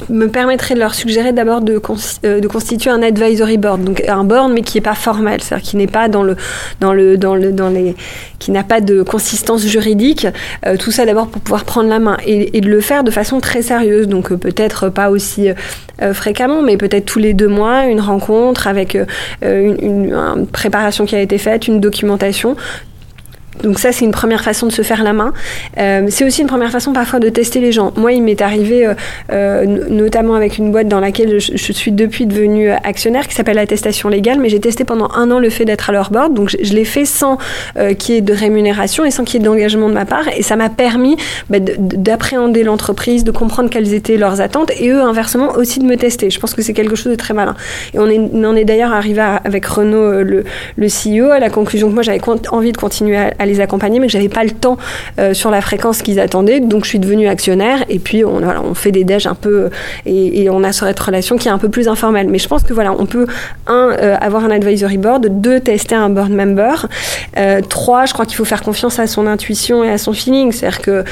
me 0.09 0.29
permettrais 0.29 0.75
de 0.75 0.81
leur 0.81 0.95
suggérer 0.95 1.33
d'abord 1.33 1.61
de, 1.61 1.81
euh, 2.25 2.41
de, 2.41 2.49
constituer 2.49 2.91
un 2.91 3.03
advisory 3.03 3.59
board, 3.59 3.83
donc 3.83 4.03
un 4.09 4.25
board 4.25 4.53
mais 4.53 4.63
qui 4.63 4.77
n'est 4.77 4.83
pas 4.83 4.95
formel, 4.95 5.43
c'est-à-dire 5.43 5.69
qui 5.69 5.77
n'est 5.77 5.87
pas 5.89 6.09
dans 6.09 6.23
le, 6.23 6.37
dans 6.81 6.93
le, 6.93 7.19
dans 7.19 7.35
le, 7.35 7.53
dans 7.53 7.69
les, 7.69 7.97
qui 8.39 8.53
n'a 8.53 8.63
pas 8.63 8.81
de 8.81 9.03
consistance 9.03 9.67
juridique. 9.67 10.27
tout 10.79 10.91
ça 10.93 11.05
d'abord 11.05 11.29
pour 11.29 11.43
pouvoir 11.43 11.65
prendre 11.65 11.89
la 11.89 11.99
main 11.99 12.17
et, 12.25 12.61
de 12.61 12.69
le 12.69 12.81
faire 12.81 13.05
de 13.05 13.11
façon 13.11 13.41
très 13.41 13.63
sérieuse, 13.63 14.09
donc 14.09 14.33
peut-être 14.35 14.89
pas 14.89 15.11
aussi 15.11 15.51
euh, 16.01 16.15
fréquemment, 16.15 16.63
mais 16.63 16.77
peut-être 16.77 17.07
tous 17.07 17.19
les 17.19 17.35
deux 17.35 17.49
mois, 17.49 17.87
une 17.87 18.01
rencontre 18.01 18.69
avec 18.69 18.95
euh, 18.95 19.05
une, 19.43 20.05
une, 20.05 20.47
préparation 20.47 21.07
qui 21.07 21.17
a 21.17 21.21
été 21.21 21.39
faite, 21.39 21.67
une 21.67 21.81
documentation 21.81 22.57
donc 23.63 23.79
ça, 23.79 23.93
c'est 23.93 24.05
une 24.05 24.13
première 24.13 24.43
façon 24.43 24.67
de 24.67 24.73
se 24.73 24.83
faire 24.83 25.03
la 25.03 25.13
main. 25.13 25.33
Euh, 25.79 26.07
c'est 26.09 26.25
aussi 26.25 26.43
une 26.43 26.47
première 26.47 26.71
façon 26.71 26.93
parfois 26.93 27.19
de 27.19 27.29
tester 27.29 27.61
les 27.61 27.73
gens. 27.73 27.93
Moi, 27.97 28.13
il 28.13 28.23
m'est 28.23 28.41
arrivé, 28.41 28.87
euh, 28.87 28.95
euh 29.33 29.65
notamment 29.67 30.35
avec 30.35 30.59
une 30.59 30.71
boîte 30.71 30.89
dans 30.89 31.01
laquelle 31.01 31.41
je, 31.41 31.73
suis 31.73 31.93
depuis 31.93 32.27
devenue 32.27 32.71
actionnaire, 32.71 33.27
qui 33.29 33.35
s'appelle 33.35 33.59
Attestation 33.59 34.09
Légale, 34.09 34.39
mais 34.39 34.49
j'ai 34.49 34.61
testé 34.61 34.85
pendant 34.85 35.11
un 35.15 35.31
an 35.31 35.39
le 35.39 35.51
fait 35.51 35.65
d'être 35.65 35.91
à 35.91 35.93
leur 35.93 36.11
board. 36.11 36.35
Donc 36.35 36.51
je, 36.51 36.73
l'ai 36.73 36.85
fait 36.85 37.05
sans 37.05 37.39
qu'il 37.99 38.15
y 38.15 38.19
ait 38.19 38.23
de 38.23 38.33
rémunération 38.33 39.05
et 39.05 39.11
sans 39.11 39.25
qu'il 39.25 39.41
y 39.41 39.43
ait 39.43 39.47
d'engagement 39.47 39.89
de 39.89 39.95
ma 39.95 40.05
part. 40.05 40.29
Et 40.37 40.43
ça 40.43 40.57
m'a 40.57 40.69
permis 40.69 41.17
bah, 41.51 41.59
d'appréhender 41.61 42.63
l'entreprise, 42.63 43.25
de 43.25 43.31
comprendre 43.31 43.71
quelles 43.71 43.95
étaient 43.95 44.17
leurs 44.17 44.41
attentes 44.41 44.71
et 44.79 44.89
eux, 44.91 45.03
inversement, 45.03 45.53
aussi 45.57 45.81
de 45.81 45.85
me 45.85 45.97
tester. 45.97 46.31
Je 46.31 46.39
pense 46.39 46.55
que 46.55 46.63
c'est 46.63 46.75
quelque 46.75 46.97
chose 46.97 47.13
de 47.13 47.17
très 47.17 47.35
malin. 47.35 47.57
Et 47.95 47.99
on, 47.99 48.45
en 48.45 48.57
est 48.57 48.65
d'ailleurs 48.65 48.93
arrivé 48.93 49.21
avec 49.45 49.67
Renaud, 49.67 50.23
le, 50.23 50.45
CEO, 50.79 51.31
à 51.31 51.39
la 51.39 51.51
conclusion 51.51 51.89
que 51.89 51.95
moi, 51.95 52.03
j'avais 52.03 52.21
envie 52.51 52.73
de 52.73 52.77
continuer 52.77 53.17
à 53.17 53.47
les 53.49 53.61
accompagner, 53.61 53.99
mais 53.99 54.07
que 54.07 54.13
j'avais 54.13 54.29
pas 54.29 54.45
le 54.45 54.51
temps 54.51 54.79
euh, 55.19 55.35
sur 55.35 55.51
la 55.51 55.61
fréquence 55.61 56.03
qu'ils 56.03 56.21
attendaient. 56.21 56.61
Donc 56.61 56.85
je 56.85 56.91
suis 56.91 56.99
devenue 56.99 57.29
actionnaire 57.29 57.85
et 57.89 57.99
puis 57.99 58.25
on, 58.25 58.41
voilà, 58.41 58.63
on 58.63 58.75
fait 58.75 58.93
des 58.93 59.05
déj 59.05 59.27
un 59.27 59.35
peu 59.35 59.65
euh, 59.65 59.71
et, 60.07 60.49
on 60.51 60.65
a 60.65 60.73
cette 60.73 60.99
relation 60.99 61.37
qui 61.37 61.49
est 61.49 61.51
un 61.51 61.59
peu 61.59 61.69
plus 61.69 61.89
informelle. 61.89 62.29
Mais 62.29 62.39
je 62.39 62.49
pense 62.49 62.63
que 62.63 62.73
voilà, 62.73 62.93
on 62.93 63.07
peut 63.07 63.27
un 63.67 63.91
euh, 63.91 64.17
avoir 64.21 64.45
un 64.45 64.51
advisory 64.51 64.99
board, 64.99 65.27
deux 65.41 65.61
tester 65.61 65.95
un 65.95 66.11
board 66.11 66.31
member, 66.31 66.87
trois, 67.69 68.07
je 68.07 68.13
crois 68.13 68.25
qu'il 68.27 68.37
faut 68.37 68.45
faire 68.45 68.63
confiance 68.63 68.99
à 68.99 69.07
son 69.07 69.27
intuition 69.27 69.85
et 69.85 69.91
à 69.91 69.99
son 69.99 70.13
feeling. 70.13 70.53
C'est-à-dire 70.53 70.81
que 70.81 71.05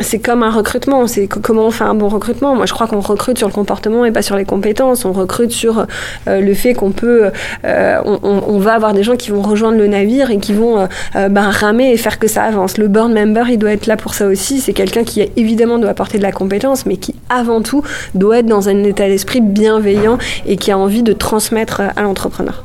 c'est 0.00 0.18
comme 0.18 0.42
un 0.42 0.50
recrutement. 0.50 1.06
C'est 1.06 1.26
comment 1.26 1.66
on 1.66 1.70
fait 1.70 1.84
un 1.84 1.94
bon 1.94 2.08
recrutement. 2.08 2.54
Moi, 2.54 2.66
je 2.66 2.72
crois 2.72 2.86
qu'on 2.86 3.00
recrute 3.00 3.38
sur 3.38 3.48
le 3.48 3.52
comportement 3.52 4.04
et 4.04 4.12
pas 4.12 4.22
sur 4.22 4.36
les 4.36 4.44
compétences. 4.44 5.04
On 5.04 5.12
recrute 5.12 5.50
sur 5.50 5.86
le 6.26 6.54
fait 6.54 6.74
qu'on 6.74 6.92
peut, 6.92 7.30
on, 7.64 8.58
va 8.58 8.74
avoir 8.74 8.92
des 8.92 9.02
gens 9.02 9.16
qui 9.16 9.30
vont 9.30 9.42
rejoindre 9.42 9.78
le 9.78 9.86
navire 9.86 10.30
et 10.30 10.38
qui 10.38 10.52
vont 10.52 10.88
ben, 11.36 11.50
ramer 11.50 11.92
et 11.92 11.98
faire 11.98 12.18
que 12.18 12.28
ça 12.28 12.44
avance. 12.44 12.78
Le 12.78 12.88
board 12.88 13.12
member, 13.12 13.50
il 13.50 13.58
doit 13.58 13.72
être 13.72 13.86
là 13.86 13.98
pour 13.98 14.14
ça 14.14 14.26
aussi. 14.26 14.58
C'est 14.58 14.72
quelqu'un 14.72 15.04
qui 15.04 15.20
évidemment 15.36 15.78
doit 15.78 15.90
apporter 15.90 16.16
de 16.16 16.22
la 16.22 16.32
compétence, 16.32 16.86
mais 16.86 16.96
qui 16.96 17.14
avant 17.28 17.60
tout 17.60 17.82
doit 18.14 18.38
être 18.38 18.46
dans 18.46 18.70
un 18.70 18.84
état 18.84 19.06
d'esprit 19.06 19.42
bienveillant 19.42 20.16
et 20.46 20.56
qui 20.56 20.70
a 20.70 20.78
envie 20.78 21.02
de 21.02 21.12
transmettre 21.12 21.82
à 21.94 22.00
l'entrepreneur. 22.00 22.64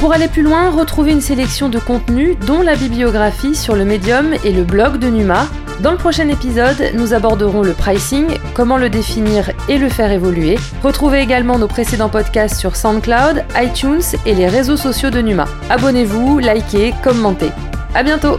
Pour 0.00 0.14
aller 0.14 0.28
plus 0.28 0.42
loin, 0.42 0.70
retrouvez 0.70 1.12
une 1.12 1.20
sélection 1.20 1.68
de 1.68 1.78
contenus, 1.78 2.34
dont 2.46 2.62
la 2.62 2.74
bibliographie 2.74 3.54
sur 3.54 3.76
le 3.76 3.84
médium 3.84 4.32
et 4.44 4.50
le 4.50 4.64
blog 4.64 4.96
de 4.98 5.08
Numa. 5.08 5.46
Dans 5.80 5.90
le 5.92 5.98
prochain 5.98 6.26
épisode, 6.28 6.92
nous 6.94 7.12
aborderons 7.12 7.60
le 7.60 7.74
pricing, 7.74 8.38
comment 8.54 8.78
le 8.78 8.88
définir 8.88 9.50
et 9.68 9.76
le 9.76 9.90
faire 9.90 10.10
évoluer. 10.10 10.58
Retrouvez 10.82 11.20
également 11.20 11.58
nos 11.58 11.68
précédents 11.68 12.08
podcasts 12.08 12.58
sur 12.58 12.76
SoundCloud, 12.76 13.44
iTunes 13.56 14.00
et 14.24 14.34
les 14.34 14.48
réseaux 14.48 14.78
sociaux 14.78 15.10
de 15.10 15.20
Numa. 15.20 15.44
Abonnez-vous, 15.68 16.38
likez, 16.38 16.94
commentez. 17.04 17.50
À 17.94 18.02
bientôt! 18.02 18.38